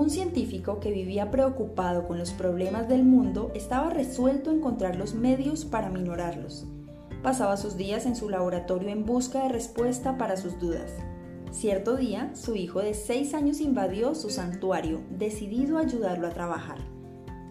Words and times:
Un 0.00 0.08
científico 0.08 0.80
que 0.80 0.92
vivía 0.92 1.30
preocupado 1.30 2.08
con 2.08 2.16
los 2.16 2.30
problemas 2.30 2.88
del 2.88 3.04
mundo 3.04 3.52
estaba 3.54 3.90
resuelto 3.90 4.48
a 4.48 4.54
encontrar 4.54 4.96
los 4.96 5.12
medios 5.12 5.66
para 5.66 5.90
minorarlos. 5.90 6.66
Pasaba 7.22 7.58
sus 7.58 7.76
días 7.76 8.06
en 8.06 8.16
su 8.16 8.30
laboratorio 8.30 8.88
en 8.88 9.04
busca 9.04 9.42
de 9.42 9.50
respuesta 9.50 10.16
para 10.16 10.38
sus 10.38 10.58
dudas. 10.58 10.90
Cierto 11.50 11.98
día, 11.98 12.30
su 12.34 12.56
hijo 12.56 12.80
de 12.80 12.94
seis 12.94 13.34
años 13.34 13.60
invadió 13.60 14.14
su 14.14 14.30
santuario, 14.30 15.02
decidido 15.10 15.76
a 15.76 15.82
ayudarlo 15.82 16.28
a 16.28 16.32
trabajar. 16.32 16.78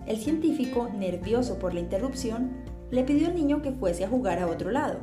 El 0.08 0.18
científico, 0.18 0.90
nervioso 0.90 1.60
por 1.60 1.76
la 1.76 1.82
interrupción, 1.82 2.64
le 2.90 3.04
pidió 3.04 3.28
al 3.28 3.36
niño 3.36 3.62
que 3.62 3.74
fuese 3.74 4.06
a 4.06 4.10
jugar 4.10 4.40
a 4.40 4.48
otro 4.48 4.72
lado. 4.72 4.98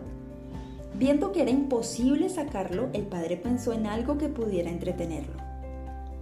Viendo 0.98 1.30
que 1.30 1.42
era 1.42 1.52
imposible 1.52 2.28
sacarlo, 2.28 2.88
el 2.92 3.06
padre 3.06 3.36
pensó 3.36 3.72
en 3.72 3.86
algo 3.86 4.18
que 4.18 4.28
pudiera 4.28 4.68
entretenerlo. 4.68 5.45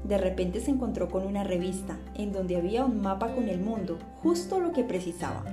De 0.04 0.18
repente 0.18 0.60
se 0.60 0.70
encontró 0.70 1.08
con 1.08 1.26
una 1.26 1.44
revista 1.44 1.98
en 2.14 2.32
donde 2.32 2.56
había 2.56 2.84
un 2.84 3.00
mapa 3.00 3.34
con 3.34 3.48
el 3.48 3.60
mundo, 3.60 3.98
justo 4.22 4.60
lo 4.60 4.72
que 4.72 4.84
precisaba. 4.84 5.44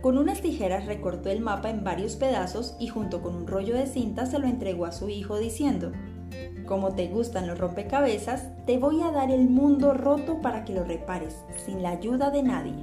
Con 0.00 0.18
unas 0.18 0.40
tijeras 0.40 0.86
recortó 0.86 1.30
el 1.30 1.40
mapa 1.40 1.70
en 1.70 1.82
varios 1.82 2.16
pedazos 2.16 2.76
y 2.78 2.88
junto 2.88 3.22
con 3.22 3.34
un 3.34 3.46
rollo 3.46 3.74
de 3.74 3.86
cinta 3.86 4.26
se 4.26 4.38
lo 4.38 4.46
entregó 4.46 4.84
a 4.84 4.92
su 4.92 5.08
hijo 5.08 5.38
diciendo, 5.38 5.92
como 6.66 6.94
te 6.94 7.08
gustan 7.08 7.46
los 7.46 7.58
rompecabezas, 7.58 8.48
te 8.64 8.78
voy 8.78 9.02
a 9.02 9.10
dar 9.10 9.30
el 9.30 9.48
mundo 9.48 9.92
roto 9.92 10.40
para 10.40 10.64
que 10.64 10.74
lo 10.74 10.84
repares, 10.84 11.44
sin 11.64 11.82
la 11.82 11.90
ayuda 11.90 12.30
de 12.30 12.42
nadie. 12.42 12.74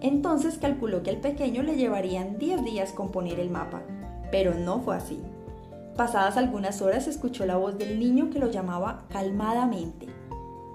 Entonces 0.00 0.58
calculó 0.58 1.02
que 1.02 1.10
al 1.10 1.18
pequeño 1.18 1.62
le 1.62 1.76
llevarían 1.76 2.38
10 2.38 2.64
días 2.64 2.92
componer 2.92 3.40
el 3.40 3.50
mapa, 3.50 3.82
pero 4.30 4.54
no 4.54 4.80
fue 4.80 4.96
así. 4.96 5.22
Pasadas 5.96 6.36
algunas 6.36 6.82
horas 6.82 7.06
escuchó 7.06 7.46
la 7.46 7.56
voz 7.56 7.78
del 7.78 8.00
niño 8.00 8.28
que 8.30 8.40
lo 8.40 8.50
llamaba 8.50 9.04
calmadamente. 9.10 10.08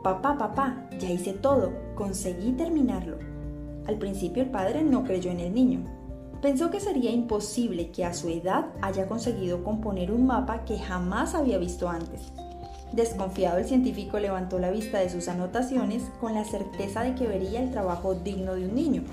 Papá, 0.02 0.38
papá, 0.38 0.88
ya 0.98 1.10
hice 1.10 1.34
todo, 1.34 1.74
conseguí 1.94 2.54
terminarlo. 2.54 3.18
Al 3.86 3.98
principio 3.98 4.44
el 4.44 4.50
padre 4.50 4.82
no 4.82 5.04
creyó 5.04 5.30
en 5.30 5.42
el 5.42 5.54
niño. 5.54 5.82
Pensó 6.42 6.72
que 6.72 6.80
sería 6.80 7.12
imposible 7.12 7.92
que 7.92 8.06
a 8.06 8.14
su 8.14 8.30
edad 8.30 8.68
haya 8.82 9.08
conseguido 9.08 9.62
componer 9.66 10.10
un 10.10 10.26
mapa 10.26 10.64
que 10.64 10.80
jamás 10.80 11.36
había 11.36 11.58
visto 11.58 11.90
antes. 11.90 12.32
Desconfiado 12.94 13.58
el 13.58 13.66
científico 13.66 14.20
levantó 14.20 14.58
la 14.58 14.72
vista 14.72 15.00
de 15.00 15.10
sus 15.10 15.28
anotaciones 15.28 16.04
con 16.22 16.34
la 16.34 16.46
certeza 16.46 17.04
de 17.04 17.16
que 17.16 17.28
vería 17.28 17.62
el 17.62 17.72
trabajo 17.72 18.16
digno 18.16 18.56
de 18.56 18.66
un 18.66 18.74
niño. 18.74 19.04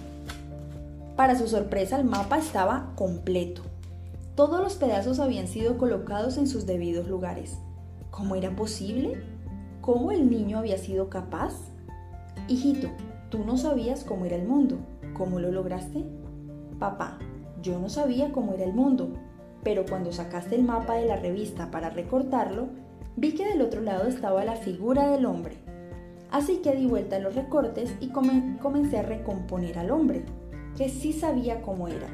Para 1.16 1.36
su 1.36 1.48
sorpresa 1.48 1.96
el 1.98 2.04
mapa 2.04 2.38
estaba 2.38 2.92
completo, 2.94 3.62
todos 4.36 4.60
los 4.60 4.74
pedazos 4.74 5.18
habían 5.18 5.48
sido 5.48 5.78
colocados 5.78 6.36
en 6.36 6.46
sus 6.46 6.66
debidos 6.66 7.08
lugares. 7.08 7.58
¿Cómo 8.10 8.36
era 8.36 8.54
posible? 8.54 9.22
¿Cómo 9.80 10.12
el 10.12 10.30
niño 10.30 10.58
había 10.58 10.76
sido 10.76 11.08
capaz? 11.08 11.54
Hijito, 12.46 12.88
tú 13.30 13.44
no 13.44 13.56
sabías 13.56 14.04
cómo 14.04 14.26
era 14.26 14.36
el 14.36 14.46
mundo. 14.46 14.76
¿Cómo 15.14 15.40
lo 15.40 15.50
lograste? 15.50 16.04
Papá, 16.78 17.18
yo 17.62 17.78
no 17.78 17.88
sabía 17.88 18.30
cómo 18.30 18.52
era 18.52 18.64
el 18.64 18.74
mundo, 18.74 19.14
pero 19.64 19.86
cuando 19.86 20.12
sacaste 20.12 20.54
el 20.54 20.64
mapa 20.64 20.96
de 20.96 21.06
la 21.06 21.16
revista 21.16 21.70
para 21.70 21.88
recortarlo, 21.88 22.68
vi 23.16 23.32
que 23.32 23.46
del 23.46 23.62
otro 23.62 23.80
lado 23.80 24.06
estaba 24.06 24.44
la 24.44 24.56
figura 24.56 25.08
del 25.08 25.24
hombre. 25.24 25.56
Así 26.30 26.58
que 26.58 26.76
di 26.76 26.84
vuelta 26.84 27.16
a 27.16 27.20
los 27.20 27.34
recortes 27.34 27.94
y 28.00 28.08
comencé 28.08 28.98
a 28.98 29.02
recomponer 29.02 29.78
al 29.78 29.90
hombre, 29.90 30.26
que 30.76 30.90
sí 30.90 31.14
sabía 31.14 31.62
cómo 31.62 31.88
era. 31.88 32.08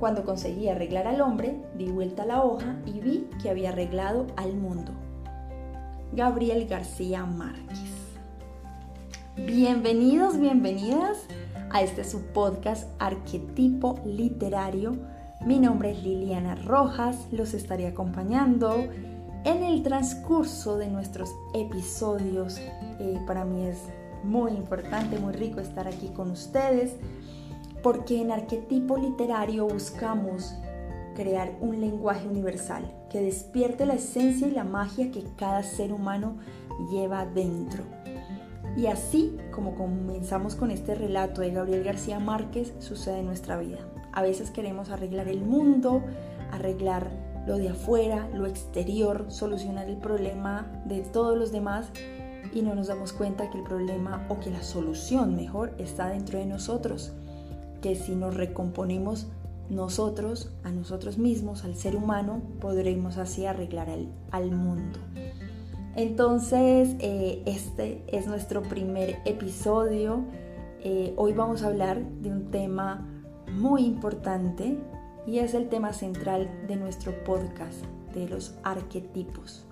Cuando 0.00 0.24
conseguí 0.24 0.66
arreglar 0.70 1.06
al 1.06 1.20
hombre, 1.20 1.60
di 1.76 1.90
vuelta 1.90 2.24
la 2.24 2.42
hoja 2.42 2.78
y 2.86 3.00
vi 3.00 3.28
que 3.42 3.50
había 3.50 3.68
arreglado 3.68 4.28
al 4.34 4.56
mundo. 4.56 4.92
Gabriel 6.14 6.66
García 6.66 7.26
Márquez. 7.26 7.92
Bienvenidos, 9.36 10.40
bienvenidas 10.40 11.18
a 11.70 11.82
este 11.82 12.04
su 12.04 12.22
podcast 12.28 12.88
Arquetipo 12.98 14.00
Literario. 14.06 14.96
Mi 15.44 15.58
nombre 15.58 15.90
es 15.90 16.02
Liliana 16.02 16.54
Rojas, 16.54 17.28
los 17.30 17.52
estaré 17.52 17.86
acompañando 17.86 18.76
en 19.44 19.62
el 19.62 19.82
transcurso 19.82 20.78
de 20.78 20.88
nuestros 20.88 21.30
episodios. 21.52 22.56
Eh, 23.00 23.20
para 23.26 23.44
mí 23.44 23.66
es 23.66 23.76
muy 24.24 24.52
importante, 24.52 25.18
muy 25.18 25.34
rico 25.34 25.60
estar 25.60 25.86
aquí 25.86 26.08
con 26.08 26.30
ustedes 26.30 26.96
porque 27.82 28.20
en 28.20 28.30
arquetipo 28.30 28.96
literario 28.96 29.66
buscamos 29.66 30.54
crear 31.14 31.56
un 31.60 31.80
lenguaje 31.80 32.26
universal 32.28 32.90
que 33.10 33.20
despierte 33.20 33.86
la 33.86 33.94
esencia 33.94 34.46
y 34.46 34.52
la 34.52 34.64
magia 34.64 35.10
que 35.10 35.24
cada 35.36 35.62
ser 35.62 35.92
humano 35.92 36.36
lleva 36.90 37.26
dentro. 37.26 37.84
Y 38.76 38.86
así 38.86 39.36
como 39.50 39.74
comenzamos 39.74 40.54
con 40.54 40.70
este 40.70 40.94
relato 40.94 41.40
de 41.40 41.50
Gabriel 41.50 41.82
García 41.82 42.20
Márquez, 42.20 42.72
sucede 42.78 43.18
en 43.18 43.26
nuestra 43.26 43.58
vida. 43.58 43.78
A 44.12 44.22
veces 44.22 44.50
queremos 44.50 44.90
arreglar 44.90 45.28
el 45.28 45.40
mundo, 45.40 46.02
arreglar 46.52 47.10
lo 47.46 47.56
de 47.56 47.70
afuera, 47.70 48.28
lo 48.32 48.46
exterior, 48.46 49.26
solucionar 49.28 49.88
el 49.88 49.96
problema 49.96 50.70
de 50.84 51.00
todos 51.00 51.36
los 51.36 51.52
demás 51.52 51.90
y 52.52 52.62
no 52.62 52.74
nos 52.74 52.88
damos 52.88 53.12
cuenta 53.12 53.50
que 53.50 53.58
el 53.58 53.64
problema 53.64 54.26
o 54.28 54.38
que 54.38 54.50
la 54.50 54.62
solución 54.62 55.36
mejor 55.36 55.74
está 55.78 56.08
dentro 56.08 56.38
de 56.38 56.46
nosotros 56.46 57.12
que 57.80 57.94
si 57.94 58.14
nos 58.14 58.34
recomponemos 58.34 59.28
nosotros, 59.70 60.50
a 60.64 60.70
nosotros 60.70 61.18
mismos, 61.18 61.64
al 61.64 61.76
ser 61.76 61.96
humano, 61.96 62.42
podremos 62.60 63.18
así 63.18 63.46
arreglar 63.46 63.88
al, 64.30 64.50
mundo. 64.50 64.98
Entonces, 65.96 66.96
eh, 66.98 67.42
este 67.46 68.02
es 68.08 68.26
nuestro 68.26 68.62
primer 68.62 69.18
episodio. 69.24 70.24
Eh, 70.82 71.14
hoy 71.16 71.32
vamos 71.32 71.62
a 71.62 71.68
hablar 71.68 72.04
de 72.04 72.30
un 72.30 72.50
tema 72.50 73.06
muy 73.52 73.84
importante 73.84 74.78
y 75.26 75.38
es 75.38 75.54
el 75.54 75.68
tema 75.68 75.92
central 75.92 76.48
de 76.66 76.76
nuestro 76.76 77.12
podcast, 77.24 77.84
de 78.14 78.28
los 78.28 78.54
arquetipos. 78.64 79.64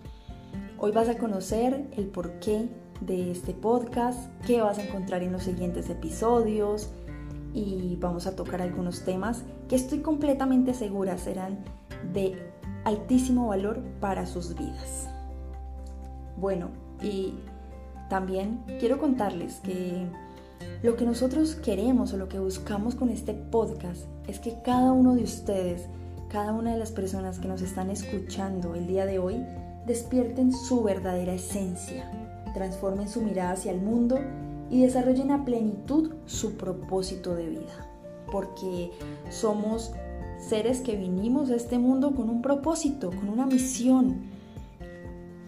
Hoy 0.79 0.93
vas 0.93 1.09
a 1.09 1.19
conocer 1.19 1.89
el 1.97 2.07
porqué 2.07 2.69
de 3.01 3.33
este 3.33 3.53
podcast, 3.53 4.31
qué 4.47 4.61
vas 4.61 4.79
a 4.79 4.85
encontrar 4.85 5.23
en 5.23 5.33
los 5.33 5.43
siguientes 5.43 5.91
episodios, 5.91 6.91
y 7.59 7.97
vamos 7.97 8.27
a 8.27 8.37
tocar 8.37 8.63
algunos 8.63 9.03
temas 9.03 9.43
que 9.69 9.75
estoy 9.75 9.99
completamente 9.99 10.75
segura 10.75 11.19
serán 11.19 11.59
de 12.13 12.37
altísimo 12.85 13.49
valor 13.49 13.83
para 14.01 14.27
sus 14.27 14.55
vidas. 14.55 15.09
Bueno, 16.37 16.69
y 17.03 17.35
también 18.09 18.63
quiero 18.79 18.99
contarles 18.99 19.57
que 19.57 20.07
lo 20.83 20.95
que 20.95 21.05
nosotros 21.05 21.57
queremos 21.57 22.13
o 22.13 22.17
lo 22.17 22.29
que 22.29 22.39
buscamos 22.39 22.95
con 22.95 23.11
este 23.11 23.35
podcast 23.35 24.03
es 24.29 24.39
que 24.39 24.63
cada 24.63 24.93
uno 24.93 25.17
de 25.17 25.25
ustedes, 25.25 25.87
cada 26.29 26.53
una 26.53 26.73
de 26.73 26.79
las 26.79 26.93
personas 26.93 27.41
que 27.41 27.49
nos 27.49 27.61
están 27.61 27.91
escuchando 27.91 28.77
el 28.77 28.87
día 28.87 29.05
de 29.05 29.19
hoy, 29.19 29.45
despierten 29.85 30.53
su 30.53 30.85
verdadera 30.85 31.35
esencia, 31.35 32.09
transformen 32.55 33.09
su 33.09 33.21
mirada 33.21 33.53
hacia 33.53 33.73
el 33.73 33.81
mundo 33.81 34.21
y 34.71 34.83
desarrollen 34.83 35.31
a 35.31 35.45
plenitud 35.45 36.13
su 36.27 36.57
propósito 36.57 37.35
de 37.35 37.49
vida. 37.49 37.87
Porque 38.31 38.91
somos 39.31 39.93
seres 40.39 40.81
que 40.81 40.97
vinimos 40.97 41.51
a 41.51 41.57
este 41.57 41.79
mundo 41.79 42.15
con 42.15 42.29
un 42.31 42.43
propósito, 42.43 43.11
con 43.11 43.29
una 43.29 43.47
misión. 43.47 44.29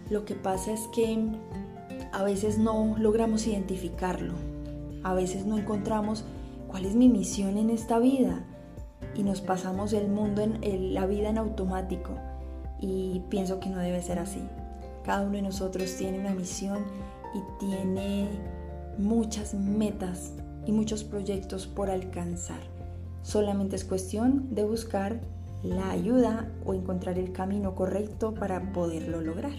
Lo 0.09 0.25
que 0.25 0.35
pasa 0.35 0.73
es 0.73 0.87
que 0.93 1.17
a 2.11 2.23
veces 2.23 2.57
no 2.57 2.95
logramos 2.97 3.47
identificarlo. 3.47 4.33
A 5.03 5.13
veces 5.13 5.45
no 5.45 5.57
encontramos 5.57 6.25
cuál 6.67 6.85
es 6.85 6.95
mi 6.95 7.09
misión 7.09 7.57
en 7.57 7.69
esta 7.69 7.99
vida. 7.99 8.43
Y 9.15 9.23
nos 9.23 9.41
pasamos 9.41 9.93
el 9.93 10.07
mundo, 10.07 10.41
en 10.41 10.93
la 10.93 11.05
vida 11.05 11.29
en 11.29 11.37
automático. 11.37 12.11
Y 12.79 13.21
pienso 13.29 13.59
que 13.59 13.69
no 13.69 13.77
debe 13.77 14.01
ser 14.01 14.19
así. 14.19 14.41
Cada 15.03 15.23
uno 15.23 15.33
de 15.33 15.41
nosotros 15.41 15.95
tiene 15.97 16.19
una 16.19 16.33
misión 16.33 16.83
y 17.33 17.65
tiene 17.65 18.27
muchas 19.01 19.53
metas 19.53 20.33
y 20.65 20.71
muchos 20.71 21.03
proyectos 21.03 21.67
por 21.67 21.89
alcanzar. 21.89 22.61
Solamente 23.23 23.75
es 23.75 23.83
cuestión 23.83 24.53
de 24.53 24.63
buscar 24.63 25.21
la 25.63 25.91
ayuda 25.91 26.49
o 26.65 26.73
encontrar 26.73 27.19
el 27.19 27.31
camino 27.31 27.75
correcto 27.75 28.33
para 28.33 28.71
poderlo 28.73 29.21
lograr. 29.21 29.53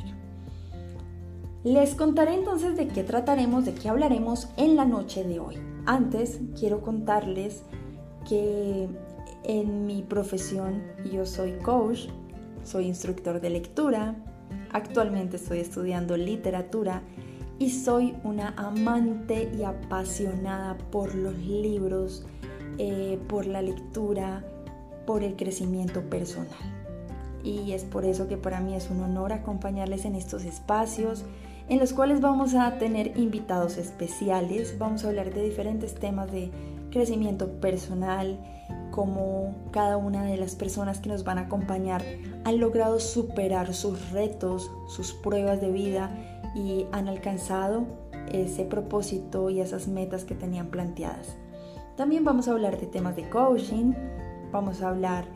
Les 1.65 1.95
contaré 1.95 2.35
entonces 2.35 2.77
de 2.77 2.89
qué 2.89 3.05
trataremos, 3.05 3.65
de 3.65 3.75
qué 3.75 3.89
hablaremos 3.89 4.49
en 4.57 4.75
la 4.75 4.85
noche 4.85 5.23
de 5.23 5.39
hoy. 5.39 5.57
Antes 5.87 6.41
quiero 6.59 6.81
contarles 6.81 7.63
que 8.29 8.89
en 9.45 9.87
mi 9.87 10.03
profesión 10.03 10.83
yo 11.13 11.25
soy 11.25 11.53
coach, 11.59 12.09
soy 12.65 12.87
instructor 12.87 13.41
de 13.41 13.51
lectura, 13.51 14.17
actualmente 14.73 15.37
estoy 15.37 15.61
estudiando 15.61 16.17
literatura 16.17 17.03
y 17.59 17.71
soy 17.71 18.15
una 18.25 18.55
amante 18.57 19.51
y 19.57 19.63
apasionada 19.65 20.77
por 20.91 21.15
los 21.15 21.37
libros, 21.39 22.27
eh, 22.79 23.19
por 23.29 23.47
la 23.47 23.63
lectura, 23.63 24.45
por 25.07 25.23
el 25.23 25.37
crecimiento 25.37 26.03
personal. 26.03 26.79
y 27.45 27.73
es 27.73 27.83
por 27.83 28.05
eso 28.05 28.29
que 28.29 28.37
para 28.37 28.61
mí 28.61 28.77
es 28.77 28.89
un 28.89 29.01
honor 29.01 29.33
acompañarles 29.33 30.05
en 30.05 30.15
estos 30.15 30.45
espacios 30.45 31.25
en 31.69 31.79
los 31.79 31.93
cuales 31.93 32.21
vamos 32.21 32.55
a 32.55 32.79
tener 32.79 33.17
invitados 33.19 33.79
especiales, 33.79 34.79
vamos 34.79 35.05
a 35.05 35.09
hablar 35.09 35.33
de 35.33 35.43
diferentes 35.43 35.95
temas 35.95 36.31
de 36.31 36.51
crecimiento 36.91 37.49
personal, 37.61 38.39
cómo 38.91 39.55
cada 39.71 39.97
una 39.97 40.25
de 40.25 40.37
las 40.37 40.55
personas 40.55 41.01
que 41.01 41.09
nos 41.09 41.25
van 41.25 41.39
a 41.39 41.43
acompañar 41.43 42.05
han 42.45 42.61
logrado 42.61 43.01
superar 43.01 43.73
sus 43.75 44.11
retos, 44.11 44.71
sus 44.89 45.13
pruebas 45.15 45.61
de 45.61 45.73
vida 45.73 46.11
y 46.55 46.87
han 46.93 47.09
alcanzado 47.09 47.85
ese 48.31 48.65
propósito 48.65 49.51
y 49.51 49.61
esas 49.61 49.89
metas 49.89 50.25
que 50.25 50.35
tenían 50.35 50.69
planteadas. 50.69 51.37
También 51.97 52.25
vamos 52.25 52.49
a 52.49 52.53
hablar 52.53 52.81
de 52.81 52.87
temas 52.87 53.17
de 53.17 53.29
coaching, 53.29 53.93
vamos 54.51 54.83
a 54.83 54.89
hablar 54.89 55.27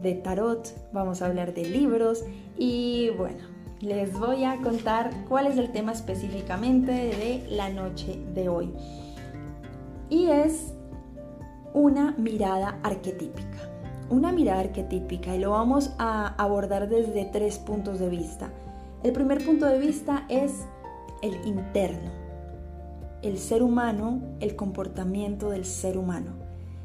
de 0.00 0.14
tarot, 0.14 0.68
vamos 0.92 1.22
a 1.22 1.26
hablar 1.26 1.54
de 1.54 1.64
libros 1.64 2.24
y 2.56 3.10
bueno, 3.16 3.44
les 3.80 4.12
voy 4.18 4.44
a 4.44 4.56
contar 4.58 5.10
cuál 5.28 5.46
es 5.46 5.58
el 5.58 5.70
tema 5.70 5.92
específicamente 5.92 6.92
de 6.92 7.46
la 7.50 7.70
noche 7.70 8.18
de 8.34 8.48
hoy. 8.48 8.72
Y 10.10 10.26
es 10.26 10.72
una 11.74 12.12
mirada 12.12 12.78
arquetípica. 12.82 13.58
Una 14.08 14.32
mirada 14.32 14.60
arquetípica 14.60 15.36
y 15.36 15.38
lo 15.38 15.50
vamos 15.50 15.92
a 15.98 16.28
abordar 16.42 16.88
desde 16.88 17.26
tres 17.26 17.58
puntos 17.58 17.98
de 17.98 18.08
vista. 18.08 18.50
El 19.04 19.12
primer 19.12 19.44
punto 19.44 19.66
de 19.66 19.78
vista 19.78 20.26
es 20.28 20.66
el 21.22 21.46
interno, 21.46 22.10
el 23.22 23.38
ser 23.38 23.62
humano, 23.62 24.20
el 24.40 24.56
comportamiento 24.56 25.50
del 25.50 25.64
ser 25.64 25.96
humano. 25.96 26.32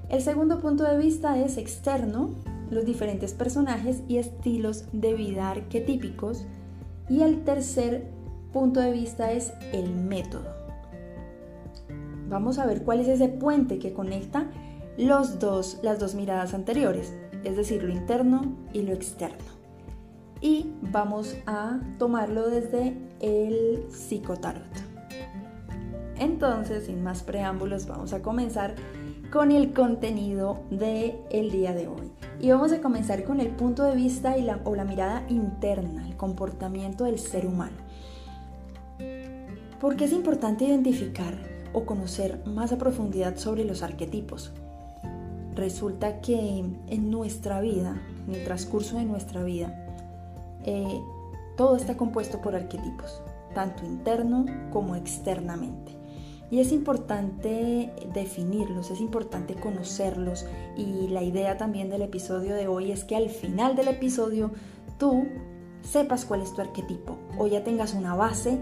El 0.10 0.22
segundo 0.22 0.60
punto 0.60 0.84
de 0.84 0.96
vista 0.98 1.40
es 1.40 1.58
externo, 1.58 2.36
los 2.70 2.86
diferentes 2.86 3.34
personajes 3.34 4.04
y 4.08 4.18
estilos 4.18 4.86
de 4.92 5.16
vida 5.16 5.50
arquetípicos. 5.50 6.46
Y 7.10 7.22
el 7.22 7.44
tercer 7.44 8.08
punto 8.52 8.80
de 8.80 8.92
vista 8.92 9.32
es 9.32 9.52
el 9.72 9.90
método. 9.92 10.54
Vamos 12.30 12.60
a 12.60 12.68
ver 12.68 12.84
cuál 12.84 13.00
es 13.00 13.08
ese 13.08 13.28
puente 13.28 13.80
que 13.80 13.92
conecta 13.92 14.52
los 14.98 15.40
dos, 15.40 15.80
las 15.82 15.98
dos 15.98 16.14
miradas 16.14 16.54
anteriores, 16.54 17.12
es 17.44 17.58
decir, 17.58 17.84
lo 17.84 17.92
interno 17.92 18.56
y 18.72 18.84
lo 18.84 18.94
externo. 18.94 19.53
Y 20.44 20.74
vamos 20.92 21.38
a 21.48 21.80
tomarlo 21.98 22.50
desde 22.50 22.98
el 23.22 23.86
psicotarot. 23.90 24.62
Entonces, 26.20 26.88
sin 26.88 27.02
más 27.02 27.24
preámbulos, 27.24 27.88
vamos 27.88 28.12
a 28.12 28.22
comenzar 28.22 28.76
con 29.32 29.54
el 29.54 29.72
contenido 29.72 30.60
del 30.70 31.16
el 31.32 31.50
día 31.50 31.74
de 31.74 31.88
hoy. 31.88 32.12
Y 32.42 32.52
vamos 32.52 32.74
a 32.74 32.82
comenzar 32.82 33.24
con 33.24 33.40
el 33.40 33.52
punto 33.52 33.84
de 33.84 33.96
vista 33.96 34.38
y 34.38 34.42
la, 34.42 34.60
o 34.66 34.76
la 34.76 34.84
mirada 34.84 35.26
interna, 35.30 36.06
el 36.10 36.18
comportamiento 36.18 37.06
del 37.06 37.20
ser 37.20 37.48
humano. 37.48 37.78
Porque 39.80 40.04
es 40.04 40.12
importante 40.12 40.66
identificar 40.66 41.36
o 41.72 41.86
conocer 41.86 42.46
más 42.46 42.74
a 42.74 42.78
profundidad 42.78 43.38
sobre 43.38 43.64
los 43.64 43.82
arquetipos. 43.82 44.52
Resulta 45.56 46.20
que 46.20 46.66
en 46.88 47.12
nuestra 47.12 47.62
vida, 47.62 48.02
en 48.28 48.36
el 48.36 48.44
transcurso 48.44 48.98
de 48.98 49.06
nuestra 49.06 49.42
vida, 49.44 49.83
eh, 50.66 51.02
todo 51.56 51.76
está 51.76 51.98
compuesto 51.98 52.42
por 52.42 52.56
arquetipos, 52.56 53.22
tanto 53.54 53.86
interno 53.86 54.46
como 54.72 54.96
externamente. 54.96 55.94
Y 56.50 56.60
es 56.60 56.72
importante 56.72 57.92
definirlos, 58.14 58.92
es 58.92 59.02
importante 59.02 59.56
conocerlos 59.56 60.46
y 60.78 61.08
la 61.08 61.24
idea 61.24 61.58
también 61.58 61.90
del 61.90 62.04
episodio 62.04 62.54
de 62.54 62.68
hoy 62.68 62.92
es 62.92 63.04
que 63.04 63.16
al 63.16 63.30
final 63.30 63.76
del 63.76 63.88
episodio 63.88 64.52
tú 65.00 65.26
sepas 65.82 66.26
cuál 66.26 66.42
es 66.42 66.54
tu 66.54 66.62
arquetipo 66.62 67.18
o 67.40 67.48
ya 67.48 67.64
tengas 67.64 67.96
una 67.96 68.16
base 68.16 68.60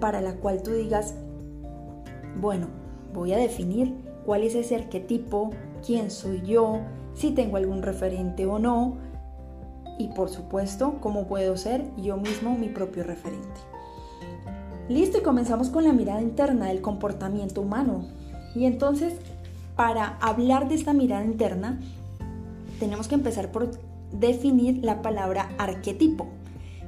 para 0.00 0.20
la 0.20 0.34
cual 0.34 0.62
tú 0.62 0.72
digas, 0.72 1.14
bueno, 2.40 2.68
voy 3.14 3.32
a 3.32 3.38
definir 3.38 3.94
cuál 4.26 4.42
es 4.42 4.54
ese 4.54 4.74
arquetipo, 4.74 5.50
quién 5.84 6.10
soy 6.10 6.42
yo, 6.42 6.80
si 7.14 7.30
tengo 7.30 7.56
algún 7.56 7.82
referente 7.82 8.44
o 8.44 8.58
no 8.58 8.98
y 9.98 10.08
por 10.08 10.28
supuesto 10.28 10.98
cómo 11.00 11.26
puedo 11.26 11.56
ser 11.56 11.84
yo 11.96 12.16
mismo 12.16 12.56
mi 12.56 12.68
propio 12.68 13.04
referente. 13.04 13.60
Listo, 14.88 15.18
y 15.18 15.22
comenzamos 15.22 15.70
con 15.70 15.84
la 15.84 15.92
mirada 15.92 16.20
interna 16.20 16.66
del 16.66 16.82
comportamiento 16.82 17.62
humano. 17.62 18.04
Y 18.54 18.66
entonces, 18.66 19.14
para 19.76 20.18
hablar 20.18 20.68
de 20.68 20.74
esta 20.74 20.92
mirada 20.92 21.24
interna, 21.24 21.80
tenemos 22.78 23.08
que 23.08 23.14
empezar 23.14 23.50
por 23.50 23.70
definir 24.12 24.84
la 24.84 25.00
palabra 25.00 25.50
arquetipo. 25.58 26.28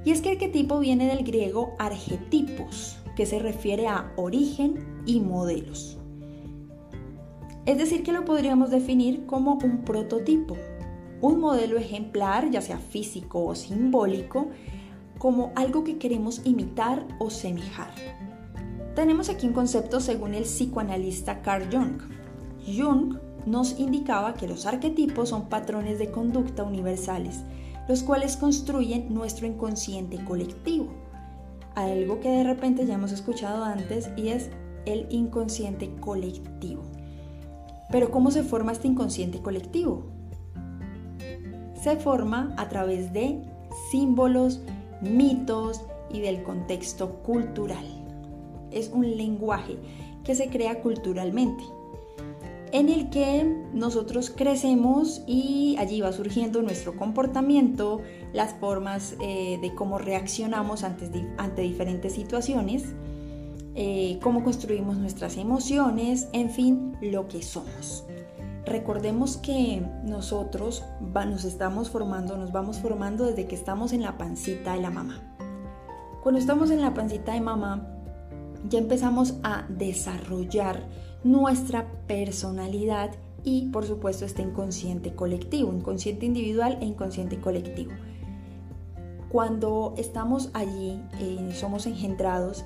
Y 0.04 0.10
es 0.10 0.20
que 0.20 0.30
arquetipo 0.30 0.78
viene 0.78 1.06
del 1.06 1.24
griego 1.24 1.72
arquetipos, 1.78 2.98
que 3.16 3.26
se 3.26 3.38
refiere 3.38 3.88
a 3.88 4.12
origen 4.16 5.02
y 5.06 5.20
modelos. 5.20 5.98
Es 7.64 7.78
decir, 7.78 8.04
que 8.04 8.12
lo 8.12 8.24
podríamos 8.24 8.70
definir 8.70 9.26
como 9.26 9.54
un 9.54 9.78
prototipo, 9.78 10.56
un 11.20 11.40
modelo 11.40 11.78
ejemplar, 11.78 12.50
ya 12.50 12.60
sea 12.60 12.78
físico 12.78 13.44
o 13.44 13.54
simbólico, 13.54 14.48
como 15.18 15.52
algo 15.54 15.84
que 15.84 15.98
queremos 15.98 16.42
imitar 16.44 17.06
o 17.18 17.30
semejar. 17.30 17.90
Tenemos 18.94 19.28
aquí 19.28 19.46
un 19.46 19.52
concepto 19.52 20.00
según 20.00 20.34
el 20.34 20.44
psicoanalista 20.44 21.42
Carl 21.42 21.68
Jung. 21.70 22.00
Jung 22.66 23.18
nos 23.46 23.78
indicaba 23.78 24.34
que 24.34 24.48
los 24.48 24.66
arquetipos 24.66 25.28
son 25.28 25.48
patrones 25.48 25.98
de 25.98 26.10
conducta 26.10 26.64
universales, 26.64 27.42
los 27.88 28.02
cuales 28.02 28.36
construyen 28.36 29.12
nuestro 29.12 29.46
inconsciente 29.46 30.22
colectivo. 30.24 30.88
Algo 31.74 32.20
que 32.20 32.30
de 32.30 32.44
repente 32.44 32.86
ya 32.86 32.94
hemos 32.94 33.12
escuchado 33.12 33.64
antes 33.64 34.10
y 34.16 34.28
es 34.28 34.50
el 34.86 35.06
inconsciente 35.10 35.94
colectivo. 36.00 36.82
Pero 37.90 38.10
¿cómo 38.10 38.30
se 38.30 38.42
forma 38.42 38.72
este 38.72 38.88
inconsciente 38.88 39.40
colectivo? 39.40 40.15
Se 41.80 41.96
forma 41.96 42.54
a 42.56 42.68
través 42.68 43.12
de 43.12 43.40
símbolos, 43.90 44.60
mitos 45.00 45.82
y 46.10 46.20
del 46.20 46.42
contexto 46.42 47.22
cultural. 47.22 47.84
Es 48.70 48.90
un 48.92 49.16
lenguaje 49.16 49.76
que 50.24 50.34
se 50.34 50.48
crea 50.48 50.80
culturalmente, 50.82 51.62
en 52.72 52.88
el 52.88 53.10
que 53.10 53.44
nosotros 53.72 54.30
crecemos 54.34 55.22
y 55.26 55.76
allí 55.78 56.00
va 56.00 56.12
surgiendo 56.12 56.62
nuestro 56.62 56.96
comportamiento, 56.96 58.00
las 58.32 58.54
formas 58.54 59.16
eh, 59.20 59.58
de 59.62 59.74
cómo 59.74 59.98
reaccionamos 59.98 60.82
ante, 60.82 61.08
diferentes 61.62 62.14
situaciones, 62.14 62.84
eh, 63.74 64.18
cómo 64.20 64.42
construimos 64.42 64.96
nuestras 64.96 65.36
emociones, 65.36 66.28
en 66.32 66.50
fin, 66.50 66.96
lo 67.00 67.28
que 67.28 67.42
somos. 67.42 68.04
Recordemos 68.66 69.36
que 69.36 69.80
nosotros 70.02 70.84
nos 71.00 71.44
estamos 71.44 71.88
formando, 71.88 72.36
nos 72.36 72.50
vamos 72.50 72.78
formando 72.80 73.24
desde 73.24 73.46
que 73.46 73.54
estamos 73.54 73.92
en 73.92 74.02
la 74.02 74.18
pancita 74.18 74.74
de 74.74 74.80
la 74.80 74.90
mamá. 74.90 75.22
Cuando 76.20 76.40
estamos 76.40 76.72
en 76.72 76.82
la 76.82 76.92
pancita 76.92 77.32
de 77.34 77.40
mamá, 77.40 77.86
ya 78.68 78.80
empezamos 78.80 79.34
a 79.44 79.66
desarrollar 79.68 80.82
nuestra 81.22 81.86
personalidad 82.08 83.12
y 83.44 83.68
por 83.68 83.86
supuesto 83.86 84.24
este 84.24 84.42
inconsciente 84.42 85.14
colectivo, 85.14 85.72
inconsciente 85.72 86.26
individual 86.26 86.78
e 86.80 86.86
inconsciente 86.86 87.40
colectivo. 87.40 87.92
Cuando 89.28 89.94
estamos 89.96 90.50
allí, 90.54 91.00
eh, 91.20 91.50
somos 91.52 91.86
engendrados, 91.86 92.64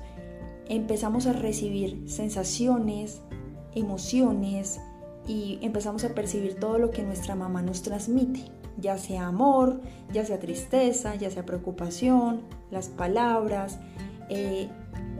empezamos 0.67 1.27
a 1.27 1.33
recibir 1.33 2.09
sensaciones, 2.09 3.21
emociones, 3.75 4.79
y 5.27 5.59
empezamos 5.61 6.03
a 6.03 6.13
percibir 6.13 6.55
todo 6.55 6.77
lo 6.77 6.91
que 6.91 7.03
nuestra 7.03 7.35
mamá 7.35 7.61
nos 7.61 7.81
transmite, 7.83 8.45
ya 8.77 8.97
sea 8.97 9.27
amor, 9.27 9.81
ya 10.11 10.25
sea 10.25 10.39
tristeza, 10.39 11.15
ya 11.15 11.29
sea 11.29 11.45
preocupación, 11.45 12.41
las 12.71 12.89
palabras, 12.89 13.79
eh, 14.29 14.69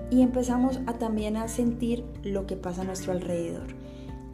y 0.09 0.21
empezamos 0.21 0.79
a 0.87 0.93
también 0.93 1.37
a 1.37 1.47
sentir 1.47 2.03
lo 2.23 2.45
que 2.45 2.55
pasa 2.55 2.81
a 2.81 2.85
nuestro 2.85 3.11
alrededor. 3.11 3.67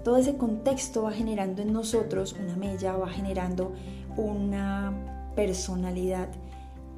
Todo 0.04 0.18
ese 0.18 0.38
contexto 0.38 1.04
va 1.04 1.12
generando 1.12 1.62
en 1.62 1.74
nosotros 1.74 2.36
una 2.42 2.56
mella, 2.56 2.96
va 2.96 3.10
generando 3.10 3.74
una 4.16 5.32
personalidad 5.36 6.30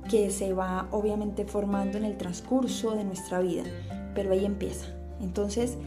que 0.09 0.29
se 0.29 0.53
va 0.53 0.87
obviamente 0.91 1.45
formando 1.45 1.97
en 1.97 2.05
el 2.05 2.17
transcurso 2.17 2.95
de 2.95 3.03
nuestra 3.03 3.39
vida, 3.39 3.63
pero 4.15 4.31
ahí 4.31 4.45
empieza. 4.45 4.87
Entonces, 5.19 5.77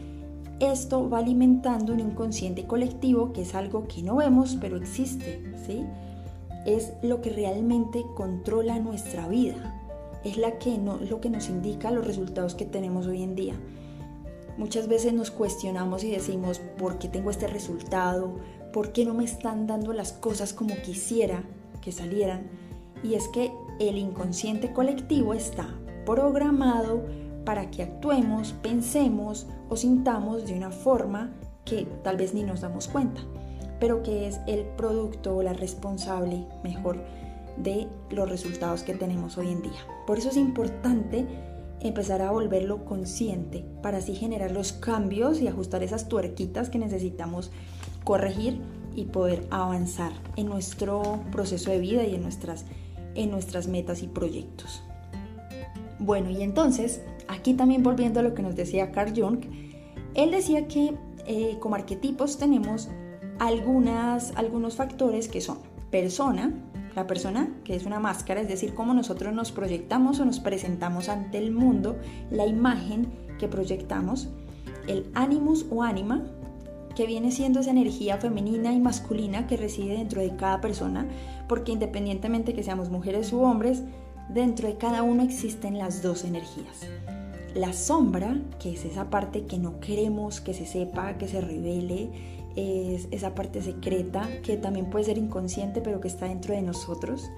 esto 0.71 1.09
va 1.09 1.19
alimentando 1.19 1.93
un 1.93 1.99
inconsciente 1.99 2.65
colectivo 2.65 3.33
que 3.33 3.41
es 3.41 3.55
algo 3.55 3.87
que 3.87 4.03
no 4.03 4.17
vemos, 4.17 4.57
pero 4.59 4.77
existe, 4.77 5.43
¿sí? 5.65 5.85
Es 6.65 6.93
lo 7.01 7.21
que 7.21 7.29
realmente 7.29 8.03
controla 8.15 8.79
nuestra 8.79 9.27
vida, 9.27 9.81
es 10.23 10.37
la 10.37 10.57
que 10.59 10.77
no, 10.77 10.97
lo 10.97 11.19
que 11.19 11.29
nos 11.29 11.49
indica 11.49 11.91
los 11.91 12.05
resultados 12.05 12.55
que 12.55 12.65
tenemos 12.65 13.07
hoy 13.07 13.23
en 13.23 13.35
día. 13.35 13.55
Muchas 14.57 14.87
veces 14.87 15.13
nos 15.13 15.31
cuestionamos 15.31 16.03
y 16.03 16.11
decimos, 16.11 16.59
¿por 16.77 16.99
qué 16.99 17.07
tengo 17.07 17.31
este 17.31 17.47
resultado? 17.47 18.35
¿Por 18.71 18.91
qué 18.91 19.03
no 19.03 19.13
me 19.13 19.23
están 19.23 19.67
dando 19.67 19.93
las 19.93 20.13
cosas 20.13 20.53
como 20.53 20.75
quisiera 20.75 21.43
que 21.81 21.91
salieran? 21.91 22.63
y 23.03 23.15
es 23.15 23.27
que 23.27 23.51
el 23.79 23.97
inconsciente 23.97 24.71
colectivo 24.71 25.33
está 25.33 25.67
programado 26.05 27.03
para 27.45 27.69
que 27.71 27.83
actuemos, 27.83 28.53
pensemos 28.61 29.47
o 29.69 29.75
sintamos 29.75 30.45
de 30.45 30.53
una 30.53 30.71
forma 30.71 31.31
que 31.65 31.85
tal 32.03 32.17
vez 32.17 32.33
ni 32.33 32.43
nos 32.43 32.61
damos 32.61 32.87
cuenta, 32.87 33.21
pero 33.79 34.03
que 34.03 34.27
es 34.27 34.39
el 34.47 34.65
producto 34.77 35.35
o 35.35 35.43
la 35.43 35.53
responsable 35.53 36.45
mejor 36.63 37.03
de 37.57 37.87
los 38.09 38.29
resultados 38.29 38.83
que 38.83 38.93
tenemos 38.93 39.37
hoy 39.37 39.49
en 39.49 39.61
día. 39.61 39.87
Por 40.07 40.17
eso 40.17 40.29
es 40.29 40.37
importante 40.37 41.25
empezar 41.79 42.21
a 42.21 42.31
volverlo 42.31 42.85
consciente 42.85 43.65
para 43.81 43.97
así 43.97 44.15
generar 44.15 44.51
los 44.51 44.71
cambios 44.73 45.41
y 45.41 45.47
ajustar 45.47 45.83
esas 45.83 46.07
tuerquitas 46.07 46.69
que 46.69 46.79
necesitamos 46.79 47.51
corregir 48.03 48.61
y 48.95 49.05
poder 49.05 49.45
avanzar 49.49 50.13
en 50.35 50.47
nuestro 50.47 51.19
proceso 51.31 51.71
de 51.71 51.79
vida 51.79 52.05
y 52.05 52.15
en 52.15 52.21
nuestras, 52.21 52.65
en 53.15 53.31
nuestras 53.31 53.67
metas 53.67 54.01
y 54.03 54.07
proyectos. 54.07 54.83
Bueno, 55.99 56.29
y 56.29 56.41
entonces, 56.41 57.01
aquí 57.33 57.53
también 57.53 57.83
volviendo 57.83 58.19
a 58.19 58.23
lo 58.23 58.33
que 58.33 58.41
nos 58.41 58.55
decía 58.55 58.91
Carl 58.91 59.13
Jung, 59.15 59.39
él 60.13 60.31
decía 60.31 60.67
que 60.67 60.95
eh, 61.25 61.57
como 61.59 61.75
arquetipos 61.75 62.37
tenemos 62.37 62.89
algunas, 63.39 64.33
algunos 64.35 64.75
factores 64.75 65.27
que 65.27 65.41
son 65.41 65.57
persona, 65.89 66.53
la 66.95 67.07
persona 67.07 67.49
que 67.63 67.75
es 67.75 67.85
una 67.85 67.99
máscara, 67.99 68.41
es 68.41 68.47
decir, 68.47 68.73
cómo 68.73 68.93
nosotros 68.93 69.33
nos 69.33 69.51
proyectamos 69.51 70.19
o 70.19 70.25
nos 70.25 70.39
presentamos 70.39 71.09
ante 71.09 71.37
el 71.37 71.51
mundo, 71.51 71.97
la 72.29 72.45
imagen 72.45 73.07
que 73.39 73.47
proyectamos, 73.47 74.29
el 74.87 75.09
animus 75.15 75.65
o 75.71 75.83
anima, 75.83 76.23
que 76.95 77.07
viene 77.07 77.31
siendo 77.31 77.61
esa 77.61 77.71
energía 77.71 78.17
femenina 78.17 78.71
y 78.71 78.79
masculina 78.79 79.47
que 79.47 79.57
reside 79.57 79.97
dentro 79.97 80.21
de 80.21 80.35
cada 80.35 80.61
persona, 80.61 81.07
porque 81.47 81.71
independientemente 81.71 82.53
que 82.53 82.63
seamos 82.63 82.89
mujeres 82.89 83.33
u 83.33 83.41
hombres, 83.41 83.81
dentro 84.29 84.67
de 84.67 84.77
cada 84.77 85.03
uno 85.03 85.23
existen 85.23 85.77
las 85.77 86.01
dos 86.03 86.23
energías. 86.23 86.87
La 87.55 87.73
sombra, 87.73 88.41
que 88.59 88.73
es 88.73 88.85
esa 88.85 89.09
parte 89.09 89.45
que 89.45 89.57
no 89.57 89.79
queremos 89.79 90.41
que 90.41 90.53
se 90.53 90.65
sepa, 90.65 91.17
que 91.17 91.27
se 91.27 91.41
revele, 91.41 92.09
es 92.55 93.07
esa 93.11 93.33
parte 93.33 93.61
secreta 93.61 94.29
que 94.43 94.57
también 94.57 94.89
puede 94.89 95.05
ser 95.05 95.17
inconsciente 95.17 95.81
pero 95.81 95.99
que 95.99 96.07
está 96.07 96.27
dentro 96.27 96.53
de 96.53 96.61
nosotros. 96.61 97.29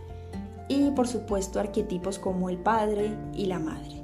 Y 0.67 0.91
por 0.91 1.07
supuesto 1.07 1.59
arquetipos 1.59 2.17
como 2.17 2.49
el 2.49 2.57
padre 2.57 3.11
y 3.33 3.45
la 3.45 3.59
madre. 3.59 4.01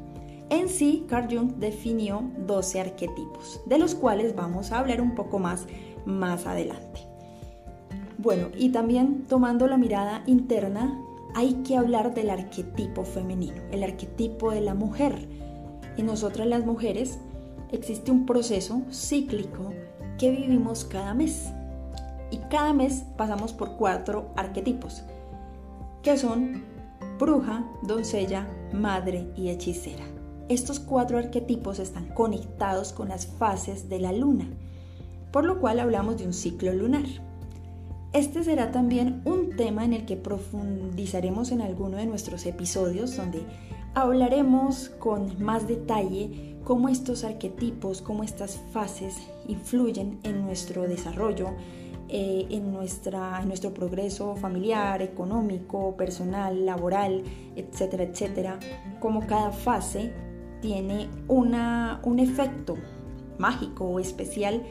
En 0.50 0.68
sí, 0.68 1.06
Carl 1.08 1.34
Jung 1.34 1.56
definió 1.56 2.30
12 2.46 2.82
arquetipos, 2.82 3.62
de 3.66 3.80
los 3.80 3.96
cuales 3.96 4.36
vamos 4.36 4.72
a 4.72 4.80
hablar 4.80 5.02
un 5.02 5.16
poco 5.16 5.40
más 5.40 5.66
más 6.06 6.46
adelante. 6.46 7.02
Bueno, 8.18 8.50
y 8.58 8.70
también 8.70 9.26
tomando 9.28 9.68
la 9.68 9.78
mirada 9.78 10.24
interna, 10.28 11.00
hay 11.34 11.56
que 11.64 11.78
hablar 11.78 12.14
del 12.14 12.30
arquetipo 12.30 13.04
femenino, 13.04 13.62
el 13.72 13.84
arquetipo 13.84 14.52
de 14.52 14.62
la 14.62 14.74
mujer. 14.74 15.28
Nosotras 16.02 16.48
las 16.48 16.66
mujeres 16.66 17.20
existe 17.72 18.12
un 18.12 18.26
proceso 18.26 18.82
cíclico 18.92 19.72
que 20.18 20.32
vivimos 20.32 20.84
cada 20.84 21.14
mes. 21.14 21.50
Y 22.32 22.38
cada 22.50 22.74
mes 22.74 23.04
pasamos 23.18 23.54
por 23.54 23.78
cuatro 23.78 24.32
arquetipos, 24.36 25.04
que 26.02 26.18
son 26.18 26.64
bruja, 27.20 27.66
doncella, 27.84 28.48
madre 28.74 29.32
y 29.36 29.50
hechicera. 29.50 30.06
Estos 30.50 30.80
cuatro 30.80 31.18
arquetipos 31.18 31.80
están 31.80 32.08
conectados 32.14 32.94
con 32.94 33.10
las 33.10 33.28
fases 33.28 33.90
de 33.90 34.00
la 34.00 34.12
luna, 34.12 34.48
por 35.32 35.46
lo 35.46 35.60
cual 35.60 35.80
hablamos 35.80 36.18
de 36.18 36.26
un 36.26 36.34
ciclo 36.34 36.74
lunar. 36.74 37.06
Este 38.14 38.44
será 38.44 38.72
también 38.72 39.22
un 39.24 39.56
tema 39.56 39.86
en 39.86 39.94
el 39.94 40.06
que 40.06 40.18
profundizaremos 40.18 41.52
en 41.52 41.62
alguno 41.62 41.98
de 41.98 42.06
nuestros 42.06 42.46
episodios 42.46 43.16
donde 43.16 43.46
hablaremos 43.94 44.90
con 45.00 45.44
más 45.44 45.68
detalle 45.68 46.58
cómo 46.64 46.90
estos 46.90 47.24
arquetipos, 47.24 48.02
cómo 48.02 48.24
estas 48.24 48.58
fases 48.72 49.16
influyen 49.48 50.20
en 50.24 50.42
nuestro 50.46 50.84
desarrollo, 50.84 51.50
eh, 52.08 52.48
en, 52.50 52.72
nuestra, 52.72 53.44
nuestro 53.46 53.74
progreso 53.74 54.36
familiar, 54.36 55.02
económico, 55.02 55.96
personal, 55.96 56.66
laboral, 56.66 57.24
etcétera, 57.56 58.04
etcétera, 58.04 58.60
cómo 59.00 59.26
cada 59.28 59.52
fase 59.52 60.14
tiene 60.62 61.10
una, 61.28 62.00
un 62.04 62.20
efecto 62.20 62.76
mágico 63.38 63.86
o 63.86 64.00
especial 64.00 64.64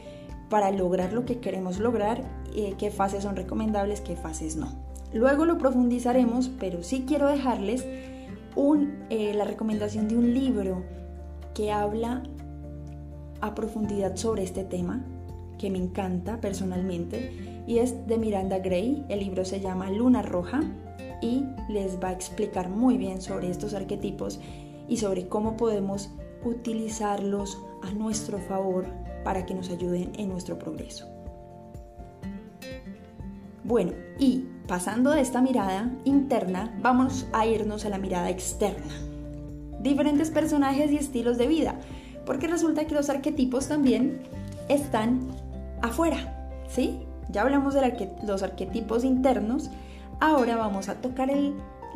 para 0.49 0.71
lograr 0.71 1.12
lo 1.12 1.25
que 1.25 1.41
queremos 1.41 1.79
lograr, 1.79 2.23
eh, 2.55 2.75
qué 2.79 2.91
fases 2.91 3.23
son 3.23 3.37
recomendables, 3.37 4.00
qué 4.00 4.17
fases 4.17 4.57
no. 4.57 4.91
Luego 5.12 5.45
lo 5.45 5.59
profundizaremos, 5.59 6.49
pero 6.49 6.83
sí 6.83 7.05
quiero 7.07 7.27
dejarles 7.27 7.85
eh, 8.57 9.35
la 9.35 9.45
recomendación 9.45 10.09
de 10.09 10.16
un 10.16 10.35
libro 10.35 10.83
que 11.54 11.73
habla 11.73 12.23
a 13.40 13.54
profundidad 13.54 14.16
sobre 14.16 14.42
este 14.42 14.64
tema, 14.64 15.04
que 15.59 15.71
me 15.71 15.78
encanta 15.78 16.40
personalmente, 16.40 17.64
y 17.66 17.78
es 17.78 18.07
de 18.07 18.19
Miranda 18.19 18.59
Gray. 18.59 19.04
El 19.09 19.21
libro 19.21 19.45
se 19.45 19.61
llama 19.61 19.90
Luna 19.90 20.23
Roja 20.23 20.62
y 21.23 21.45
les 21.69 22.02
va 22.02 22.09
a 22.09 22.12
explicar 22.12 22.69
muy 22.69 22.97
bien 22.97 23.21
sobre 23.21 23.50
estos 23.50 23.75
arquetipos 23.75 24.40
y 24.88 24.97
sobre 24.97 25.28
cómo 25.28 25.57
podemos 25.57 26.11
utilizarlos 26.45 27.59
a 27.83 27.92
nuestro 27.92 28.38
favor 28.38 28.87
para 29.25 29.45
que 29.45 29.54
nos 29.54 29.71
ayuden 29.71 30.12
en 30.16 30.28
nuestro 30.28 30.59
progreso. 30.59 31.07
Bueno, 33.64 33.92
y 34.19 34.47
pasando 34.71 35.11
de 35.11 35.21
esta 35.21 35.43
mirada 35.43 35.91
interna, 36.05 36.73
vamos 36.81 37.27
a 37.33 37.45
irnos 37.45 37.85
a 37.85 37.89
la 37.89 37.99
mirada 37.99 38.31
externa. 38.31 38.95
Diferentes 39.81 40.31
personajes 40.31 40.93
y 40.93 40.97
estilos 40.97 41.39
de 41.39 41.49
vida, 41.49 41.75
porque 42.25 42.47
resulta 42.47 42.85
que 42.85 42.95
los 42.95 43.11
arquetipos 43.11 43.67
también 43.67 44.21
están 44.69 45.23
afuera, 45.83 46.53
¿sí? 46.69 47.00
Ya 47.31 47.43
hablamos 47.43 47.75
de 47.75 48.11
los 48.25 48.45
arquetipos 48.45 49.03
internos, 49.03 49.71
ahora 50.21 50.55
vamos 50.55 50.89
a 50.89 51.00
tocar 51.00 51.33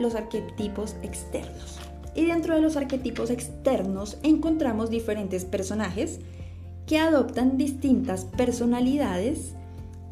los 0.01 0.17
arquetipos 0.17 0.97
externos. 1.05 1.79
Y 2.17 2.25
dentro 2.25 2.57
de 2.57 2.61
los 2.61 2.77
arquetipos 2.77 3.31
externos 3.31 4.19
encontramos 4.25 4.91
diferentes 4.91 5.45
personajes 5.45 6.19
que 6.89 6.99
adoptan 6.99 7.57
distintas 7.57 8.25
personalidades 8.25 9.55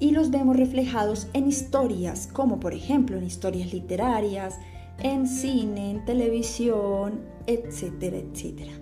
y 0.02 0.11
los 0.11 0.32
vemos 0.32 0.56
reflejados 0.56 1.28
en 1.32 1.47
historias, 1.47 2.28
como 2.32 2.59
por 2.59 2.75
ejemplo 2.75 3.16
en 3.16 3.23
historias 3.23 3.73
literarias, 3.73 4.59
en 4.99 5.28
cine, 5.28 5.92
en 5.92 6.04
televisión, 6.04 7.21
etcétera, 7.47 8.16
etcétera. 8.16 8.73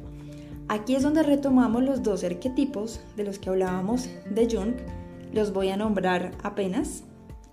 Aquí 0.69 0.95
es 0.95 1.03
donde 1.03 1.23
retomamos 1.23 1.83
los 1.83 2.03
dos 2.03 2.25
arquetipos 2.25 3.03
de 3.19 3.25
los 3.25 3.39
que 3.39 3.51
hablábamos 3.51 4.09
de 4.31 4.49
Jung. 4.51 4.77
Los 5.35 5.53
voy 5.53 5.69
a 5.69 5.77
nombrar 5.77 6.33
apenas. 6.43 7.05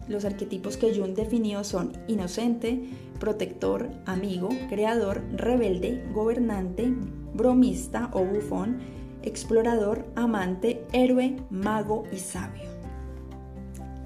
Los 0.07 0.23
arquetipos 0.23 0.77
que 0.77 0.97
Jung 0.97 1.13
definió 1.13 1.65
son 1.65 1.91
inocente, 2.07 2.89
protector, 3.19 3.89
amigo, 4.05 4.47
creador, 4.69 5.23
rebelde, 5.33 6.09
gobernante, 6.13 6.93
bromista 7.33 8.11
o 8.13 8.23
bufón, 8.23 8.77
explorador, 9.23 10.05
amante, 10.15 10.85
héroe, 10.93 11.35
mago 11.49 12.05
y 12.13 12.19
sabio. 12.19 12.66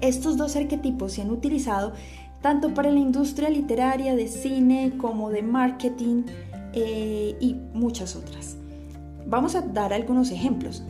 Estos 0.02 0.36
dos 0.36 0.54
arquetipos 0.56 1.12
se 1.12 1.22
han 1.22 1.30
utilizado 1.30 1.94
tanto 2.42 2.74
para 2.74 2.90
la 2.90 2.98
industria 2.98 3.48
literaria, 3.48 4.14
de 4.14 4.28
cine, 4.28 4.92
como 4.98 5.30
de 5.30 5.42
marketing 5.42 6.24
eh, 6.74 7.34
y 7.40 7.54
muchas 7.72 8.14
otras. 8.14 8.58
Vamos 9.26 9.54
a 9.54 9.62
dar 9.62 9.94
algunos 9.94 10.30
ejemplos. 10.30 10.82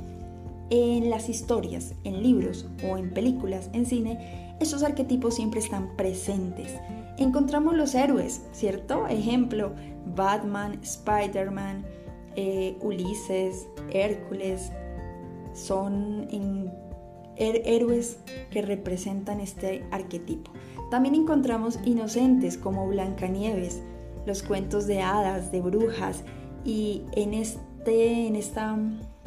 En 0.70 1.10
las 1.10 1.28
historias, 1.28 1.94
en 2.02 2.22
libros 2.22 2.66
o 2.90 2.96
en 2.96 3.12
películas, 3.12 3.70
en 3.74 3.86
cine, 3.86 4.56
estos 4.58 4.82
arquetipos 4.82 5.34
siempre 5.34 5.60
están 5.60 5.94
presentes 5.96 6.72
encontramos 7.22 7.76
los 7.76 7.94
héroes, 7.94 8.42
¿cierto? 8.52 9.06
Ejemplo, 9.08 9.72
Batman, 10.14 10.78
Spider-Man, 10.82 11.84
eh, 12.36 12.76
Ulises, 12.80 13.66
Hércules, 13.90 14.72
son 15.54 16.26
héroes 17.42 18.18
que 18.50 18.62
representan 18.62 19.40
este 19.40 19.84
arquetipo. 19.90 20.50
También 20.90 21.14
encontramos 21.14 21.78
inocentes 21.84 22.56
como 22.56 22.86
Blancanieves, 22.86 23.82
los 24.26 24.42
cuentos 24.42 24.86
de 24.86 25.02
hadas, 25.02 25.50
de 25.50 25.60
brujas, 25.60 26.22
y 26.64 27.02
en, 27.12 27.34
este, 27.34 28.26
en 28.26 28.36
esta 28.36 28.78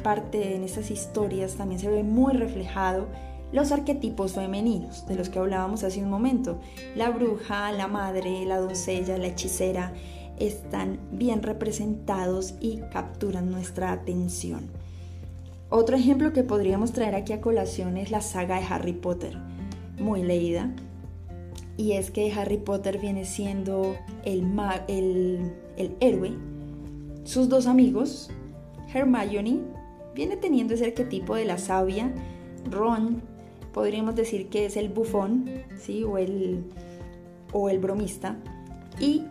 parte, 0.02 0.54
en 0.54 0.62
estas 0.62 0.90
historias 0.90 1.54
también 1.54 1.80
se 1.80 1.90
ve 1.90 2.02
muy 2.02 2.32
reflejado 2.32 3.06
los 3.52 3.72
arquetipos 3.72 4.32
femeninos 4.32 5.06
de 5.06 5.14
los 5.14 5.28
que 5.28 5.38
hablábamos 5.38 5.84
hace 5.84 6.02
un 6.02 6.10
momento. 6.10 6.58
La 6.94 7.10
bruja, 7.10 7.72
la 7.72 7.88
madre, 7.88 8.44
la 8.44 8.58
doncella, 8.58 9.18
la 9.18 9.28
hechicera 9.28 9.92
están 10.38 10.98
bien 11.12 11.42
representados 11.42 12.54
y 12.60 12.80
capturan 12.92 13.50
nuestra 13.50 13.92
atención. 13.92 14.68
Otro 15.68 15.96
ejemplo 15.96 16.32
que 16.32 16.44
podríamos 16.44 16.92
traer 16.92 17.16
aquí 17.16 17.32
a 17.32 17.40
colación 17.40 17.96
es 17.96 18.12
la 18.12 18.20
saga 18.20 18.60
de 18.60 18.66
Harry 18.66 18.92
Potter, 18.92 19.36
muy 19.98 20.22
leída. 20.22 20.72
y 21.76 21.92
es 21.92 22.10
que 22.10 22.32
Harry 22.32 22.56
Potter 22.56 22.98
viene 22.98 23.24
siendo 23.26 23.96
el, 24.24 24.46
el, 24.88 25.96
héroe. 26.00 26.32
Sus 27.24 27.48
dos 27.48 27.66
amigos, 27.66 28.30
Hermione, 28.94 29.60
viene 30.14 30.36
teniendo 30.36 30.72
ese 30.74 30.86
arquetipo 30.86 31.34
de 31.34 31.44
la 31.44 31.58
sabia, 31.58 32.14
Ron, 32.70 33.20
podríamos 33.74 34.14
decir 34.14 34.48
que 34.48 34.64
es 34.66 34.76
el 34.76 34.88
bufón, 34.88 35.50
¿sí? 35.78 36.02
o, 36.04 36.16
el, 36.16 36.64
o 37.52 37.68
el 37.68 37.78
bromista, 37.78 38.36
y 38.98 39.24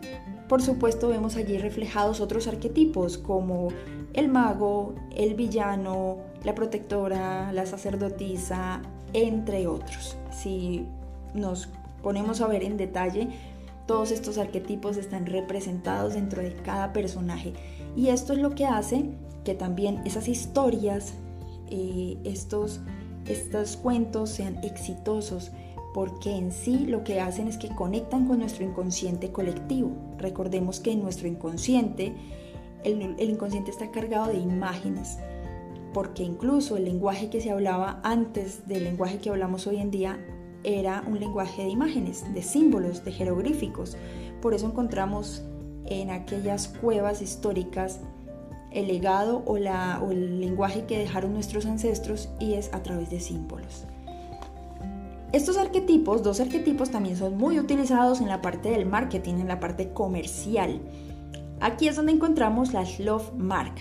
por 0.48 0.62
supuesto 0.62 1.08
vemos 1.08 1.34
allí 1.36 1.58
reflejados 1.58 2.20
otros 2.20 2.46
arquetipos 2.46 3.18
como 3.18 3.68
el 4.16 4.28
mago, 4.28 4.94
el 5.14 5.34
villano, 5.34 6.18
la 6.42 6.54
protectora, 6.54 7.52
la 7.52 7.66
sacerdotisa, 7.66 8.82
entre 9.12 9.66
otros. 9.66 10.16
Si 10.32 10.86
nos 11.34 11.68
ponemos 12.02 12.40
a 12.40 12.48
ver 12.48 12.64
en 12.64 12.76
detalle, 12.76 13.28
todos 13.86 14.10
estos 14.10 14.38
arquetipos 14.38 14.96
están 14.96 15.26
representados 15.26 16.14
dentro 16.14 16.42
de 16.42 16.54
cada 16.54 16.92
personaje 16.92 17.52
y 17.94 18.08
esto 18.08 18.32
es 18.32 18.40
lo 18.40 18.50
que 18.50 18.66
hace 18.66 19.10
que 19.44 19.54
también 19.54 20.02
esas 20.04 20.26
historias, 20.26 21.14
eh, 21.70 22.18
estos, 22.24 22.80
estos 23.26 23.76
cuentos 23.76 24.30
sean 24.30 24.56
exitosos 24.64 25.52
porque 25.94 26.36
en 26.36 26.52
sí 26.52 26.84
lo 26.86 27.04
que 27.04 27.20
hacen 27.20 27.48
es 27.48 27.56
que 27.56 27.68
conectan 27.68 28.26
con 28.26 28.40
nuestro 28.40 28.64
inconsciente 28.64 29.32
colectivo. 29.32 29.92
Recordemos 30.18 30.78
que 30.78 30.94
nuestro 30.94 31.26
inconsciente, 31.26 32.12
el, 32.86 33.30
inconsciente 33.30 33.70
está 33.70 33.90
cargado 33.90 34.28
de 34.28 34.38
imágenes, 34.38 35.18
porque 35.92 36.22
incluso 36.22 36.76
el 36.76 36.84
lenguaje 36.84 37.30
que 37.30 37.40
se 37.40 37.50
hablaba 37.50 38.00
antes 38.02 38.66
del 38.68 38.84
lenguaje 38.84 39.18
que 39.18 39.30
hablamos 39.30 39.66
hoy 39.66 39.78
en 39.78 39.90
día 39.90 40.18
era 40.62 41.02
un 41.06 41.18
lenguaje 41.18 41.62
de 41.62 41.68
imágenes, 41.68 42.32
de 42.32 42.42
símbolos, 42.42 43.04
de 43.04 43.12
jeroglíficos. 43.12 43.96
Por 44.40 44.54
eso 44.54 44.66
encontramos 44.66 45.44
en 45.86 46.10
aquellas 46.10 46.68
cuevas 46.68 47.22
históricas 47.22 48.00
el 48.72 48.88
legado 48.88 49.42
o, 49.46 49.54
o 49.54 50.10
el 50.10 50.40
lenguaje 50.40 50.84
que 50.86 50.98
dejaron 50.98 51.32
nuestros 51.32 51.66
ancestros 51.66 52.28
y 52.40 52.54
es 52.54 52.72
a 52.74 52.82
través 52.82 53.10
de 53.10 53.20
símbolos. 53.20 53.86
Estos 55.32 55.56
arquetipos, 55.56 56.22
dos 56.22 56.40
arquetipos, 56.40 56.90
también 56.90 57.16
son 57.16 57.36
muy 57.36 57.58
utilizados 57.58 58.20
en 58.20 58.28
la 58.28 58.42
parte 58.42 58.70
del 58.70 58.86
marketing, 58.86 59.34
en 59.34 59.48
la 59.48 59.60
parte 59.60 59.90
comercial. 59.90 60.80
Aquí 61.60 61.88
es 61.88 61.96
donde 61.96 62.12
encontramos 62.12 62.72
las 62.72 63.00
love 63.00 63.32
mark, 63.34 63.74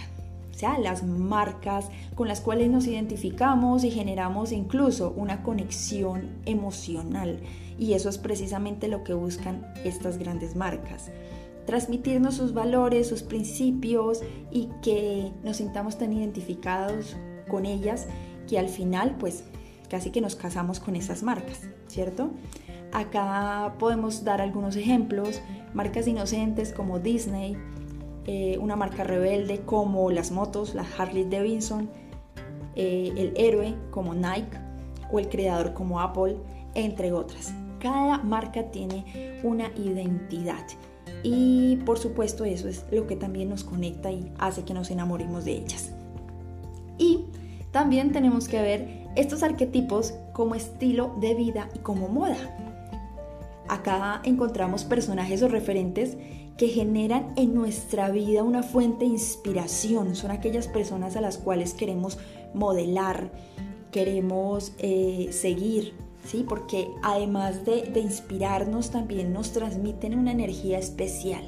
o 0.56 0.58
sea, 0.58 0.80
las 0.80 1.04
marcas 1.04 1.90
con 2.16 2.30
las 2.30 2.40
cuales 2.40 2.70
nos 2.70 2.88
identificamos 2.88 3.84
y 3.84 3.92
generamos 3.92 4.54
incluso 4.54 5.14
una 5.18 5.44
conexión 5.44 6.30
emocional. 6.46 7.42
Y 7.78 7.94
eso 7.94 8.08
es 8.08 8.18
precisamente 8.18 8.88
lo 8.88 9.04
que 9.04 9.14
buscan 9.14 9.66
estas 9.84 10.18
grandes 10.18 10.56
marcas. 10.56 11.12
Transmitirnos 11.66 12.36
sus 12.36 12.54
valores, 12.54 13.10
sus 13.10 13.24
principios 13.24 14.22
y 14.50 14.70
que 14.82 15.34
nos 15.44 15.58
sintamos 15.58 15.98
tan 15.98 16.14
identificados 16.14 17.18
con 17.50 17.66
ellas 17.66 18.08
que 18.48 18.58
al 18.58 18.70
final 18.70 19.16
pues 19.20 19.44
casi 19.90 20.12
que 20.12 20.22
nos 20.22 20.36
casamos 20.36 20.80
con 20.80 20.96
esas 20.96 21.22
marcas, 21.22 21.62
¿cierto? 21.88 22.32
Acá 22.94 23.76
podemos 23.78 24.24
dar 24.24 24.40
algunos 24.40 24.78
ejemplos, 24.78 25.42
marcas 25.76 26.08
inocentes 26.08 26.74
como 26.74 27.00
Disney, 27.00 27.56
eh, 28.26 28.58
una 28.60 28.76
marca 28.76 29.04
rebelde 29.04 29.62
como 29.62 30.10
las 30.10 30.32
motos, 30.32 30.74
la 30.74 30.86
Harley 30.98 31.26
Davidson, 31.30 31.90
eh, 32.76 33.14
el 33.16 33.34
héroe 33.36 33.76
como 33.92 34.16
Nike 34.16 34.58
o 35.12 35.20
el 35.20 35.30
creador 35.30 35.74
como 35.74 36.00
Apple, 36.00 36.38
entre 36.74 37.12
otras. 37.12 37.54
Cada 37.80 38.18
marca 38.20 38.72
tiene 38.72 39.40
una 39.44 39.70
identidad 39.76 40.66
y 41.22 41.76
por 41.86 42.00
supuesto 42.00 42.46
eso 42.46 42.68
es 42.68 42.86
lo 42.92 43.06
que 43.06 43.16
también 43.16 43.50
nos 43.50 43.64
conecta 43.64 44.12
y 44.12 44.32
hace 44.40 44.64
que 44.64 44.74
nos 44.74 44.90
enamoremos 44.90 45.46
de 45.46 45.58
ellas. 45.58 45.92
Y 46.98 47.26
también 47.72 48.14
tenemos 48.14 48.48
que 48.48 48.62
ver 48.62 49.06
estos 49.16 49.44
arquetipos 49.44 50.14
como 50.34 50.56
estilo 50.56 51.16
de 51.20 51.36
vida 51.36 51.70
y 51.76 51.80
como 51.80 52.08
moda. 52.08 52.38
Acá 53.68 54.22
encontramos 54.24 54.84
personajes 54.84 55.42
o 55.42 55.48
referentes 55.48 56.18
que 56.58 56.68
generan 56.70 57.34
en 57.36 57.54
nuestra 57.54 58.10
vida 58.10 58.44
una 58.44 58.64
fuente 58.64 59.06
de 59.06 59.12
inspiración. 59.12 60.16
Son 60.16 60.32
aquellas 60.32 60.68
personas 60.68 61.16
a 61.16 61.22
las 61.22 61.38
cuales 61.38 61.74
queremos 61.74 62.18
modelar, 62.54 63.30
queremos 63.92 64.72
eh, 64.78 65.30
seguir, 65.32 65.94
¿sí? 66.26 66.46
Porque 66.48 66.90
además 67.04 67.66
de, 67.66 67.92
inspirarnos 68.00 68.92
también 68.92 69.34
nos 69.34 69.52
transmiten 69.52 70.18
una 70.18 70.32
energía 70.32 70.80
especial. 70.80 71.48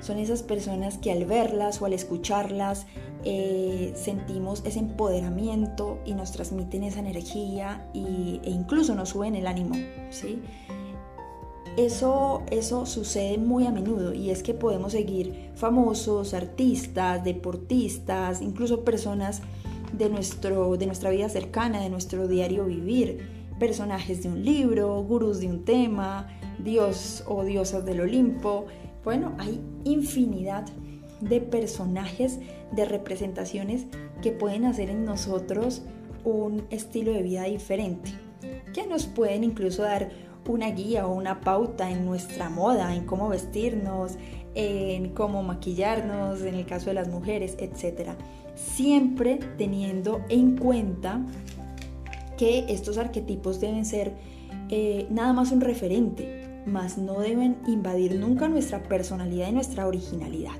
Son 0.00 0.18
esas 0.18 0.42
personas 0.42 0.98
que 0.98 1.10
al 1.10 1.24
verlas 1.24 1.82
o 1.82 1.86
al 1.86 1.92
escucharlas 1.92 2.86
eh, 3.24 3.92
sentimos 3.96 4.62
ese 4.64 4.78
empoderamiento 4.78 5.98
y 6.04 6.14
nos 6.14 6.32
transmiten 6.32 6.84
esa 6.84 7.00
energía 7.00 7.88
y, 7.92 8.40
e 8.44 8.50
incluso 8.50 8.94
nos 8.94 9.10
suben 9.10 9.34
el 9.34 9.46
ánimo, 9.46 9.74
¿sí? 10.10 10.40
Eso, 11.76 12.42
eso 12.50 12.86
sucede 12.86 13.36
muy 13.36 13.66
a 13.66 13.70
menudo 13.70 14.14
y 14.14 14.30
es 14.30 14.42
que 14.42 14.54
podemos 14.54 14.92
seguir 14.92 15.50
famosos, 15.54 16.32
artistas, 16.32 17.22
deportistas, 17.22 18.40
incluso 18.40 18.82
personas 18.82 19.42
de, 19.92 20.08
nuestro, 20.08 20.78
de 20.78 20.86
nuestra 20.86 21.10
vida 21.10 21.28
cercana, 21.28 21.82
de 21.82 21.90
nuestro 21.90 22.28
diario 22.28 22.64
vivir, 22.64 23.28
personajes 23.58 24.22
de 24.22 24.30
un 24.30 24.42
libro, 24.42 25.02
gurús 25.02 25.40
de 25.40 25.48
un 25.48 25.66
tema, 25.66 26.28
dios 26.58 27.22
o 27.26 27.44
diosas 27.44 27.84
del 27.84 28.00
Olimpo. 28.00 28.66
Bueno, 29.04 29.34
hay 29.38 29.60
infinidad 29.84 30.64
de 31.20 31.40
personajes, 31.40 32.38
de 32.72 32.84
representaciones 32.86 33.84
que 34.22 34.32
pueden 34.32 34.64
hacer 34.64 34.88
en 34.88 35.04
nosotros 35.04 35.82
un 36.24 36.64
estilo 36.70 37.12
de 37.12 37.22
vida 37.22 37.44
diferente, 37.44 38.10
que 38.72 38.86
nos 38.86 39.06
pueden 39.06 39.44
incluso 39.44 39.82
dar 39.82 40.10
una 40.48 40.70
guía 40.70 41.06
o 41.06 41.14
una 41.14 41.40
pauta 41.40 41.90
en 41.90 42.04
nuestra 42.04 42.48
moda, 42.50 42.94
en 42.94 43.04
cómo 43.04 43.28
vestirnos, 43.28 44.16
en 44.54 45.10
cómo 45.10 45.42
maquillarnos, 45.42 46.42
en 46.42 46.54
el 46.54 46.66
caso 46.66 46.86
de 46.86 46.94
las 46.94 47.08
mujeres, 47.08 47.56
etc. 47.58 48.10
Siempre 48.54 49.38
teniendo 49.58 50.22
en 50.28 50.56
cuenta 50.56 51.20
que 52.38 52.66
estos 52.68 52.98
arquetipos 52.98 53.60
deben 53.60 53.84
ser 53.84 54.14
eh, 54.70 55.06
nada 55.10 55.32
más 55.32 55.52
un 55.52 55.60
referente, 55.60 56.62
mas 56.66 56.98
no 56.98 57.20
deben 57.20 57.58
invadir 57.66 58.16
nunca 58.16 58.48
nuestra 58.48 58.82
personalidad 58.82 59.48
y 59.48 59.52
nuestra 59.52 59.86
originalidad. 59.86 60.56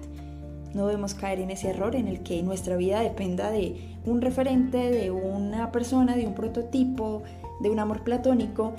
No 0.74 0.86
debemos 0.86 1.14
caer 1.14 1.40
en 1.40 1.50
ese 1.50 1.70
error 1.70 1.96
en 1.96 2.06
el 2.06 2.22
que 2.22 2.42
nuestra 2.42 2.76
vida 2.76 3.00
dependa 3.00 3.50
de 3.50 3.96
un 4.04 4.20
referente, 4.20 4.90
de 4.90 5.10
una 5.10 5.72
persona, 5.72 6.16
de 6.16 6.26
un 6.26 6.34
prototipo, 6.34 7.22
de 7.60 7.70
un 7.70 7.78
amor 7.78 8.04
platónico 8.04 8.74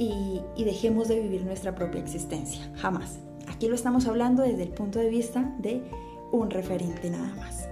y, 0.00 0.64
dejemos 0.64 1.08
de 1.08 1.20
vivir 1.20 1.44
nuestra 1.44 1.74
propia 1.74 2.00
existencia. 2.00 2.70
Jamás. 2.76 3.18
Aquí 3.48 3.68
lo 3.68 3.74
estamos 3.74 4.06
hablando 4.06 4.42
desde 4.42 4.62
el 4.62 4.70
punto 4.70 4.98
de 4.98 5.10
vista 5.10 5.54
de 5.58 5.82
un 6.32 6.48
referente 6.50 7.10
nada 7.10 7.34
más. 7.36 7.68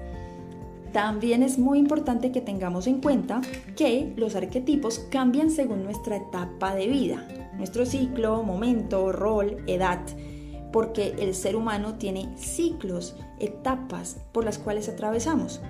También 0.93 1.43
es 1.43 1.59
muy 1.59 1.79
importante 1.79 2.31
que 2.33 2.41
tengamos 2.41 2.87
en 2.87 3.01
cuenta 3.01 3.41
que 3.77 4.13
los 4.17 4.35
arquetipos 4.35 4.99
cambian 5.11 5.51
según 5.51 5.85
nuestra 5.85 6.17
etapa 6.17 6.75
de 6.75 6.89
vida, 6.89 7.27
nuestro 7.57 7.87
ciclo, 7.87 8.43
momento, 8.43 9.13
rol, 9.13 9.63
edad, 9.67 10.01
porque 10.73 11.15
el 11.19 11.35
ser 11.35 11.57
humano 11.57 11.95
tiene 11.95 12.29
ciclos, 12.37 13.17
etapas 13.39 14.19
por 14.33 14.45
las 14.45 14.59
cuales 14.59 14.89
atravesamos. 14.89 15.61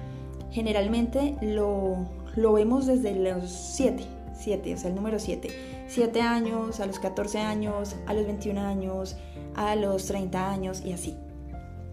Generalmente 0.51 1.37
lo, 1.41 2.09
lo 2.35 2.53
vemos 2.53 2.87
desde 2.87 3.15
los 3.15 3.51
7, 3.51 4.03
7, 4.41 4.75
o 4.75 4.79
sea, 4.79 4.91
el 4.91 4.97
número 4.97 5.19
7 5.19 5.78
7 5.89 6.21
años, 6.21 6.81
a 6.81 6.87
los 6.87 6.99
14 6.99 7.39
años, 7.39 7.97
a 8.07 8.15
los 8.15 8.27
21 8.27 8.61
años, 8.61 9.17
a 9.55 9.75
los 9.75 10.07
30 10.07 10.51
años 10.51 10.83
y 10.85 10.93
así. 10.93 11.17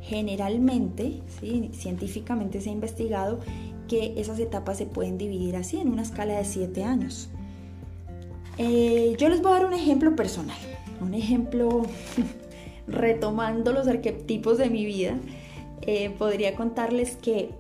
Generalmente, 0.01 1.21
¿sí? 1.39 1.71
científicamente 1.73 2.61
se 2.61 2.69
ha 2.69 2.73
investigado 2.73 3.39
que 3.87 4.13
esas 4.17 4.39
etapas 4.39 4.77
se 4.77 4.85
pueden 4.85 5.17
dividir 5.17 5.55
así 5.55 5.77
en 5.77 5.89
una 5.89 6.01
escala 6.01 6.37
de 6.37 6.45
7 6.45 6.83
años. 6.83 7.29
Eh, 8.57 9.15
yo 9.17 9.29
les 9.29 9.41
voy 9.41 9.51
a 9.51 9.55
dar 9.55 9.65
un 9.65 9.73
ejemplo 9.73 10.15
personal, 10.15 10.57
un 11.01 11.13
ejemplo 11.13 11.83
retomando 12.87 13.71
los 13.71 13.87
arquetipos 13.87 14.57
de 14.57 14.69
mi 14.69 14.85
vida. 14.85 15.17
Eh, 15.81 16.09
podría 16.17 16.55
contarles 16.55 17.15
que 17.15 17.51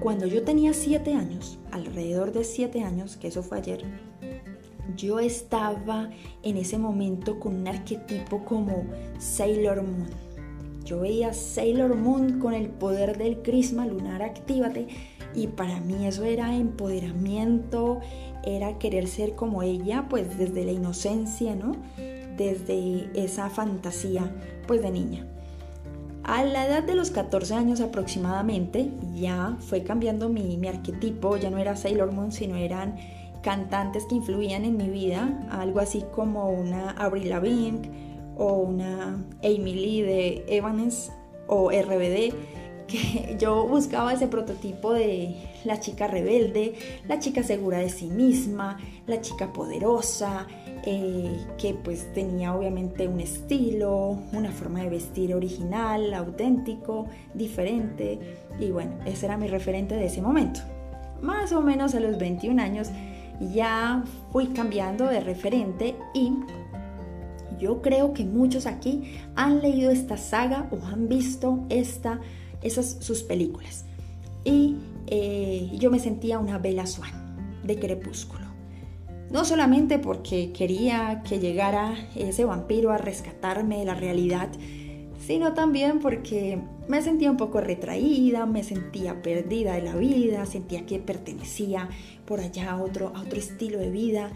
cuando 0.00 0.26
yo 0.26 0.42
tenía 0.42 0.72
7 0.72 1.14
años, 1.14 1.58
alrededor 1.70 2.32
de 2.32 2.44
7 2.44 2.82
años, 2.82 3.16
que 3.16 3.28
eso 3.28 3.42
fue 3.42 3.58
ayer, 3.58 3.84
yo 4.96 5.20
estaba 5.20 6.10
en 6.42 6.56
ese 6.56 6.78
momento 6.78 7.38
con 7.38 7.56
un 7.56 7.68
arquetipo 7.68 8.44
como 8.44 8.84
Sailor 9.18 9.82
Moon. 9.82 10.10
Yo 10.84 11.00
veía 11.00 11.32
Sailor 11.32 11.96
Moon 11.96 12.38
con 12.40 12.54
el 12.54 12.68
poder 12.68 13.16
del 13.16 13.42
crisma 13.42 13.86
lunar, 13.86 14.22
actívate. 14.22 14.88
Y 15.34 15.46
para 15.46 15.80
mí 15.80 16.06
eso 16.06 16.24
era 16.24 16.54
empoderamiento, 16.54 18.00
era 18.44 18.78
querer 18.78 19.06
ser 19.08 19.34
como 19.34 19.62
ella, 19.62 20.06
pues 20.10 20.36
desde 20.36 20.64
la 20.64 20.72
inocencia, 20.72 21.54
¿no? 21.54 21.76
desde 22.36 23.10
esa 23.14 23.50
fantasía 23.50 24.30
pues 24.66 24.82
de 24.82 24.90
niña. 24.90 25.26
A 26.24 26.44
la 26.44 26.66
edad 26.66 26.84
de 26.84 26.94
los 26.94 27.10
14 27.10 27.54
años 27.54 27.80
aproximadamente 27.80 28.90
ya 29.14 29.56
fue 29.58 29.82
cambiando 29.82 30.28
mi, 30.28 30.56
mi 30.56 30.68
arquetipo, 30.68 31.36
ya 31.36 31.50
no 31.50 31.58
era 31.58 31.74
Sailor 31.74 32.12
Moon, 32.12 32.30
sino 32.30 32.56
eran 32.56 32.96
cantantes 33.42 34.06
que 34.06 34.14
influían 34.14 34.64
en 34.64 34.76
mi 34.76 34.88
vida, 34.88 35.46
algo 35.50 35.80
así 35.80 36.04
como 36.14 36.50
una 36.50 36.90
Avril 36.92 37.30
Lavigne 37.30 37.90
o 38.36 38.54
una 38.54 39.22
Amy 39.42 39.74
Lee 39.74 40.02
de 40.02 40.44
Evans 40.48 41.12
o 41.48 41.70
RBD, 41.70 42.34
que 42.86 43.36
yo 43.40 43.66
buscaba 43.66 44.12
ese 44.12 44.28
prototipo 44.28 44.92
de 44.92 45.34
la 45.64 45.80
chica 45.80 46.06
rebelde, 46.06 46.74
la 47.06 47.18
chica 47.18 47.42
segura 47.42 47.78
de 47.78 47.88
sí 47.88 48.06
misma, 48.06 48.78
la 49.06 49.20
chica 49.20 49.52
poderosa, 49.52 50.46
eh, 50.84 51.36
que 51.58 51.74
pues 51.74 52.12
tenía 52.12 52.54
obviamente 52.54 53.08
un 53.08 53.20
estilo, 53.20 54.18
una 54.32 54.50
forma 54.50 54.82
de 54.82 54.90
vestir 54.90 55.34
original, 55.34 56.14
auténtico, 56.14 57.06
diferente, 57.34 58.18
y 58.58 58.70
bueno, 58.70 58.92
ese 59.06 59.26
era 59.26 59.36
mi 59.36 59.48
referente 59.48 59.94
de 59.96 60.06
ese 60.06 60.22
momento. 60.22 60.60
Más 61.20 61.52
o 61.52 61.60
menos 61.60 61.94
a 61.94 62.00
los 62.00 62.18
21 62.18 62.60
años 62.60 62.90
ya 63.50 64.04
fui 64.30 64.48
cambiando 64.48 65.06
de 65.06 65.20
referente 65.20 65.96
y 66.14 66.32
yo 67.58 67.80
creo 67.80 68.12
que 68.12 68.24
muchos 68.24 68.66
aquí 68.66 69.18
han 69.36 69.62
leído 69.62 69.90
esta 69.90 70.16
saga 70.16 70.68
o 70.70 70.84
han 70.84 71.08
visto 71.08 71.64
esta, 71.68 72.20
esas 72.62 72.96
sus 73.00 73.22
películas. 73.22 73.84
Y 74.44 74.76
eh, 75.06 75.70
yo 75.78 75.90
me 75.90 75.98
sentía 75.98 76.38
una 76.38 76.58
Bella 76.58 76.86
Swan 76.86 77.36
de 77.62 77.78
Crepúsculo. 77.78 78.46
No 79.30 79.44
solamente 79.44 79.98
porque 79.98 80.52
quería 80.52 81.22
que 81.22 81.38
llegara 81.38 81.94
ese 82.14 82.44
vampiro 82.44 82.90
a 82.90 82.98
rescatarme 82.98 83.78
de 83.78 83.84
la 83.84 83.94
realidad, 83.94 84.48
sino 85.26 85.54
también 85.54 86.00
porque 86.00 86.60
me 86.88 87.02
sentía 87.02 87.30
un 87.30 87.36
poco 87.36 87.60
retraída, 87.60 88.46
me 88.46 88.64
sentía 88.64 89.22
perdida 89.22 89.74
de 89.74 89.82
la 89.82 89.94
vida, 89.96 90.46
sentía 90.46 90.84
que 90.86 90.98
pertenecía 90.98 91.88
por 92.26 92.40
allá 92.40 92.72
a 92.72 92.82
otro, 92.82 93.12
a 93.14 93.20
otro 93.22 93.38
estilo 93.38 93.78
de 93.78 93.90
vida 93.90 94.30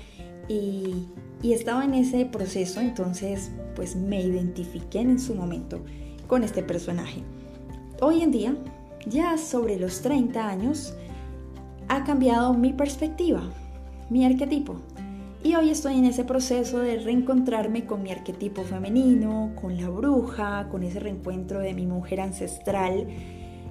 y, 0.48 1.06
y 1.42 1.52
estaba 1.52 1.84
en 1.84 1.94
ese 1.94 2.24
proceso, 2.26 2.80
entonces 2.80 3.50
pues 3.74 3.96
me 3.96 4.22
identifiqué 4.22 5.00
en 5.00 5.18
su 5.18 5.34
momento 5.34 5.80
con 6.26 6.42
este 6.42 6.62
personaje. 6.62 7.22
Hoy 8.00 8.22
en 8.22 8.30
día, 8.30 8.56
ya 9.06 9.38
sobre 9.38 9.78
los 9.78 10.02
30 10.02 10.48
años, 10.48 10.94
ha 11.88 12.04
cambiado 12.04 12.52
mi 12.54 12.72
perspectiva, 12.72 13.42
mi 14.10 14.24
arquetipo. 14.24 14.76
Y 15.46 15.54
hoy 15.54 15.70
estoy 15.70 15.96
en 15.96 16.06
ese 16.06 16.24
proceso 16.24 16.80
de 16.80 16.98
reencontrarme 16.98 17.86
con 17.86 18.02
mi 18.02 18.10
arquetipo 18.10 18.64
femenino, 18.64 19.52
con 19.54 19.80
la 19.80 19.88
bruja, 19.88 20.68
con 20.68 20.82
ese 20.82 20.98
reencuentro 20.98 21.60
de 21.60 21.72
mi 21.72 21.86
mujer 21.86 22.20
ancestral, 22.20 23.06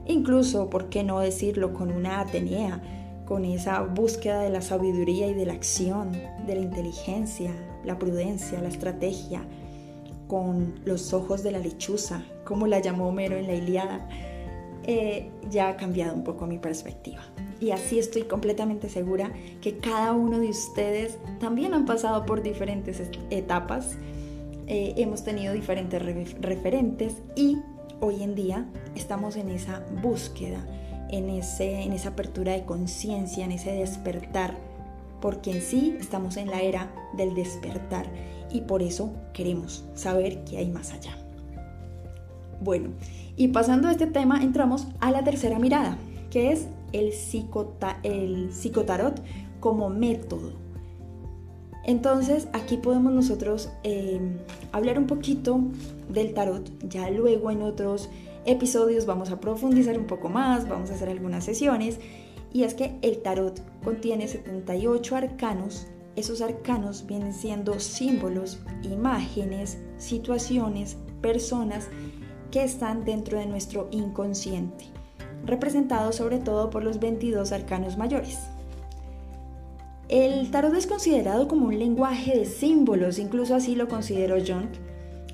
incluso, 0.07 0.69
¿por 0.69 0.88
qué 0.88 1.03
no 1.03 1.19
decirlo?, 1.19 1.73
con 1.73 1.91
una 1.91 2.21
Atenea, 2.21 2.81
con 3.25 3.43
esa 3.43 3.81
búsqueda 3.81 4.39
de 4.39 4.51
la 4.51 4.61
sabiduría 4.61 5.27
y 5.27 5.33
de 5.33 5.47
la 5.47 5.51
acción, 5.51 6.13
de 6.47 6.55
la 6.55 6.61
inteligencia, 6.61 7.51
la 7.83 7.99
prudencia, 7.99 8.61
la 8.61 8.69
estrategia, 8.69 9.45
con 10.29 10.79
los 10.85 11.11
ojos 11.11 11.43
de 11.43 11.51
la 11.51 11.59
lechuza, 11.59 12.23
como 12.45 12.67
la 12.67 12.79
llamó 12.79 13.09
Homero 13.09 13.35
en 13.35 13.47
la 13.47 13.53
Iliada, 13.53 14.07
eh, 14.85 15.29
ya 15.49 15.67
ha 15.67 15.75
cambiado 15.75 16.15
un 16.15 16.23
poco 16.23 16.47
mi 16.47 16.57
perspectiva 16.57 17.35
y 17.65 17.71
así 17.71 17.97
estoy 17.97 18.23
completamente 18.23 18.89
segura 18.89 19.32
que 19.60 19.78
cada 19.80 20.12
uno 20.12 20.39
de 20.39 20.49
ustedes 20.49 21.17
también 21.39 21.73
han 21.73 21.86
pasado 21.86 22.23
por 22.23 22.43
diferentes 22.43 23.01
etapas, 23.32 23.97
eh, 24.67 24.93
hemos 24.97 25.23
tenido 25.23 25.51
diferentes 25.51 25.99
referentes 26.41 27.15
y 27.36 27.58
hoy 28.01 28.21
en 28.21 28.36
día 28.36 28.67
estamos 28.93 29.36
en 29.36 29.49
esa 29.49 29.84
búsqueda, 30.04 30.63
en, 31.10 31.32
ese, 31.32 31.82
en 31.82 31.93
esa 31.93 32.10
apertura 32.10 32.51
de 32.51 32.65
conciencia, 32.65 33.43
en 33.43 33.51
ese 33.51 33.71
despertar, 33.71 34.56
porque 35.19 35.49
en 35.49 35.62
sí 35.63 35.97
estamos 35.99 36.38
en 36.38 36.51
la 36.51 36.62
era 36.62 36.93
del 37.17 37.34
despertar 37.34 38.06
y 38.51 38.62
por 38.62 38.84
eso 38.84 39.12
queremos 39.34 39.86
saber 39.95 40.43
qué 40.43 40.60
hay 40.60 40.69
más 40.69 40.93
allá. 40.93 41.17
Bueno, 42.62 42.89
y 43.36 43.47
pasando 43.47 43.88
a 43.88 43.91
este 43.91 44.06
tema, 44.06 44.43
entramos 44.43 44.88
a 44.99 45.10
la 45.10 45.23
tercera 45.23 45.58
mirada, 45.58 45.97
que 46.30 46.51
es 46.51 46.67
el, 46.99 47.13
el 48.03 48.51
psicotarot 48.51 49.21
como 49.60 49.89
método. 49.89 50.51
Entonces 51.86 52.47
aquí 52.53 52.77
podemos 52.77 53.13
nosotros 53.13 53.69
eh, 53.84 54.19
hablar 54.71 54.97
un 54.97 55.05
poquito 55.05 55.60
del 56.10 56.34
tarot, 56.34 56.71
ya 56.88 57.10
luego 57.12 57.51
en 57.51 57.62
otros 57.62 58.10
episodios 58.45 59.05
vamos 59.05 59.29
a 59.29 59.39
profundizar 59.39 59.97
un 59.97 60.08
poco 60.08 60.29
más, 60.29 60.67
vamos 60.67 60.89
a 60.89 60.95
hacer 60.95 61.10
algunas 61.10 61.43
sesiones, 61.43 61.99
y 62.51 62.63
es 62.63 62.73
que 62.73 62.97
el 63.03 63.21
tarot 63.21 63.62
contiene 63.84 64.27
78 64.27 65.15
arcanos, 65.15 65.86
esos 66.15 66.41
arcanos 66.41 67.05
vienen 67.05 67.34
siendo 67.34 67.79
símbolos, 67.79 68.60
imágenes, 68.81 69.77
situaciones, 69.97 70.97
personas 71.21 71.89
que 72.49 72.63
están 72.63 73.03
dentro 73.05 73.38
de 73.38 73.45
nuestro 73.45 73.89
inconsciente 73.91 74.86
representado 75.45 76.12
sobre 76.12 76.38
todo 76.38 76.69
por 76.69 76.84
los 76.84 77.00
22 77.00 77.52
arcanos 77.52 77.98
mayores. 77.98 78.39
El 80.08 80.52
tarot 80.52 80.76
es 80.76 80.88
considerado 80.88 81.48
como 81.48 81.65
un 81.65 81.80
lenguaje 81.80 82.38
de 82.38 82.45
símbolos, 82.45 83.17
incluso 83.17 83.56
así 83.56 83.76
lo 83.76 83.88
consideró 83.88 84.36
Jung, 84.38 84.69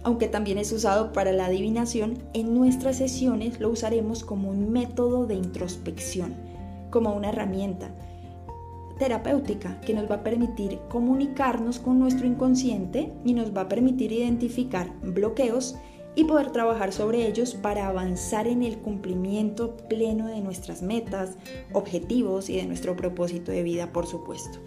aunque 0.03 0.27
también 0.27 0.57
es 0.57 0.71
usado 0.71 1.11
para 1.11 1.31
la 1.31 1.45
adivinación, 1.45 2.17
en 2.33 2.53
nuestras 2.55 2.97
sesiones 2.97 3.59
lo 3.59 3.69
usaremos 3.69 4.23
como 4.23 4.49
un 4.49 4.71
método 4.71 5.27
de 5.27 5.35
introspección, 5.35 6.35
como 6.89 7.13
una 7.13 7.29
herramienta 7.29 7.91
terapéutica 9.01 9.81
que 9.81 9.95
nos 9.95 10.09
va 10.09 10.17
a 10.17 10.23
permitir 10.23 10.77
comunicarnos 10.87 11.79
con 11.79 11.97
nuestro 11.97 12.27
inconsciente 12.27 13.11
y 13.25 13.33
nos 13.33 13.51
va 13.55 13.61
a 13.61 13.67
permitir 13.67 14.11
identificar 14.11 14.91
bloqueos 15.01 15.75
y 16.15 16.25
poder 16.25 16.51
trabajar 16.51 16.91
sobre 16.91 17.25
ellos 17.25 17.55
para 17.55 17.87
avanzar 17.87 18.47
en 18.47 18.63
el 18.63 18.79
cumplimiento 18.79 19.77
pleno 19.77 20.27
de 20.27 20.41
nuestras 20.41 20.81
metas, 20.81 21.37
objetivos 21.73 22.49
y 22.49 22.57
de 22.57 22.65
nuestro 22.65 22.95
propósito 22.95 23.51
de 23.51 23.63
vida, 23.63 23.93
por 23.93 24.07
supuesto. 24.07 24.59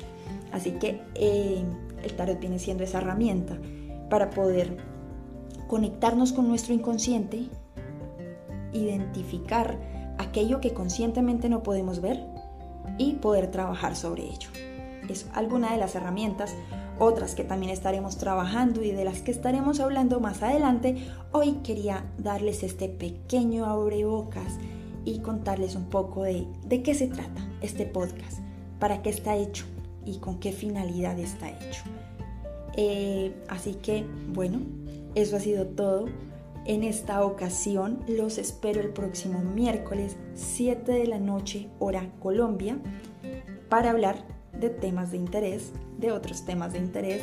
Así 0.53 0.73
que 0.73 1.03
eh, 1.15 1.63
el 2.03 2.17
tarot 2.17 2.41
viene 2.41 2.59
siendo 2.59 2.85
esa 2.85 2.99
herramienta 2.99 3.59
para 4.09 4.31
poder 4.31 4.77
conectarnos 5.67 6.33
con 6.33 6.49
nuestro 6.49 6.73
inconsciente, 6.73 7.49
identificar 8.73 9.79
aquello 10.19 10.61
que 10.61 10.73
conscientemente 10.73 11.49
no 11.49 11.63
podemos 11.63 12.01
ver 12.01 12.25
y 12.99 13.15
poder 13.15 13.51
trabajar 13.51 13.97
sobre 13.97 14.25
ello. 14.25 14.49
Es 15.09 15.27
alguna 15.35 15.73
de 15.73 15.79
las 15.79 15.95
herramientas 15.95 16.55
otras 16.99 17.35
que 17.35 17.45
también 17.45 17.73
estaremos 17.73 18.17
trabajando 18.19 18.83
y 18.83 18.93
de 18.93 19.05
las 19.05 19.23
que 19.23 19.31
estaremos 19.31 19.81
hablando 19.81 20.21
más 20.21 20.43
adelante, 20.43 21.09
hoy 21.33 21.61
quería 21.65 22.05
darles 22.19 22.63
este 22.63 22.89
pequeño 22.89 23.67
abrebocas 23.67 24.59
y 25.05 25.19
contarles 25.19 25.75
un 25.75 25.87
poco 25.87 26.23
de, 26.23 26.47
de 26.65 26.83
qué 26.83 26.95
se 26.95 27.09
trata 27.09 27.47
este 27.61 27.87
podcast, 27.87 28.39
para 28.79 29.03
qué 29.03 29.11
está 29.11 29.37
hecho 29.37 29.65
y 30.05 30.19
con 30.19 30.39
qué 30.39 30.53
finalidad 30.53 31.19
está 31.19 31.51
hecho. 31.51 31.83
Eh, 32.77 33.35
así 33.49 33.75
que, 33.75 34.05
bueno, 34.29 34.61
eso 35.15 35.37
ha 35.37 35.41
sido 35.41 35.67
todo. 35.67 36.07
En 36.67 36.83
esta 36.83 37.23
ocasión 37.25 38.01
los 38.09 38.39
espero 38.39 38.81
el 38.81 38.91
próximo 38.91 39.41
miércoles 39.41 40.17
7 40.35 40.93
de 40.93 41.07
la 41.07 41.19
noche 41.19 41.69
hora 41.79 42.11
Colombia 42.21 42.79
para 43.69 43.91
hablar 43.91 44.34
de 44.61 44.71
temas 44.71 45.11
de 45.11 45.19
interés, 45.19 45.73
de 45.99 46.13
otros 46.13 46.45
temas 46.45 46.73
de 46.73 46.79
interés. 46.79 47.23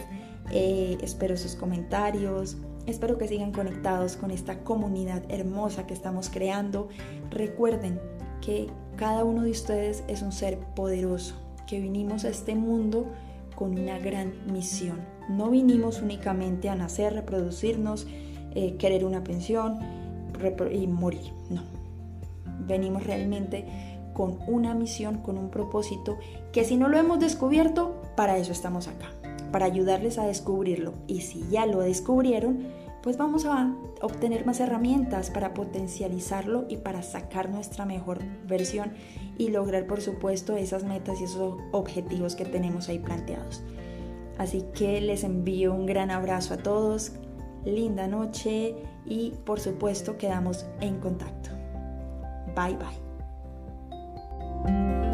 Eh, 0.51 0.97
espero 1.01 1.37
sus 1.37 1.55
comentarios, 1.55 2.57
espero 2.85 3.17
que 3.17 3.27
sigan 3.27 3.51
conectados 3.51 4.17
con 4.17 4.31
esta 4.31 4.63
comunidad 4.63 5.23
hermosa 5.29 5.87
que 5.87 5.93
estamos 5.93 6.29
creando. 6.29 6.89
Recuerden 7.29 7.99
que 8.41 8.67
cada 8.95 9.23
uno 9.23 9.43
de 9.43 9.51
ustedes 9.51 10.03
es 10.07 10.21
un 10.21 10.31
ser 10.31 10.59
poderoso, 10.75 11.35
que 11.67 11.79
vinimos 11.79 12.25
a 12.25 12.29
este 12.29 12.55
mundo 12.55 13.07
con 13.55 13.77
una 13.77 13.99
gran 13.99 14.33
misión. 14.51 14.99
No 15.29 15.49
vinimos 15.49 16.01
únicamente 16.01 16.69
a 16.69 16.75
nacer, 16.75 17.13
reproducirnos, 17.13 18.07
eh, 18.53 18.75
querer 18.77 19.05
una 19.05 19.23
pensión 19.23 19.79
y 20.71 20.87
morir. 20.87 21.31
No. 21.49 21.61
Venimos 22.67 23.05
realmente 23.05 23.65
con 24.21 24.37
una 24.45 24.75
misión, 24.75 25.17
con 25.17 25.39
un 25.39 25.49
propósito, 25.49 26.19
que 26.51 26.63
si 26.63 26.77
no 26.77 26.89
lo 26.89 26.99
hemos 26.99 27.19
descubierto, 27.19 27.99
para 28.15 28.37
eso 28.37 28.51
estamos 28.51 28.87
acá, 28.87 29.07
para 29.51 29.65
ayudarles 29.65 30.19
a 30.19 30.27
descubrirlo. 30.27 30.93
Y 31.07 31.21
si 31.21 31.43
ya 31.49 31.65
lo 31.65 31.79
descubrieron, 31.79 32.67
pues 33.01 33.17
vamos 33.17 33.47
a 33.47 33.73
obtener 33.99 34.45
más 34.45 34.59
herramientas 34.59 35.31
para 35.31 35.55
potencializarlo 35.55 36.65
y 36.69 36.77
para 36.77 37.01
sacar 37.01 37.49
nuestra 37.49 37.83
mejor 37.83 38.19
versión 38.45 38.93
y 39.39 39.49
lograr, 39.49 39.87
por 39.87 40.01
supuesto, 40.01 40.55
esas 40.55 40.83
metas 40.83 41.19
y 41.19 41.23
esos 41.23 41.57
objetivos 41.71 42.35
que 42.35 42.45
tenemos 42.45 42.89
ahí 42.89 42.99
planteados. 42.99 43.63
Así 44.37 44.65
que 44.75 45.01
les 45.01 45.23
envío 45.23 45.73
un 45.73 45.87
gran 45.87 46.11
abrazo 46.11 46.53
a 46.53 46.57
todos, 46.57 47.13
linda 47.65 48.07
noche 48.07 48.75
y 49.03 49.31
por 49.47 49.59
supuesto 49.59 50.19
quedamos 50.19 50.67
en 50.79 50.99
contacto. 50.99 51.49
Bye 52.55 52.77
bye. 52.77 53.00
Bye. 54.63 55.10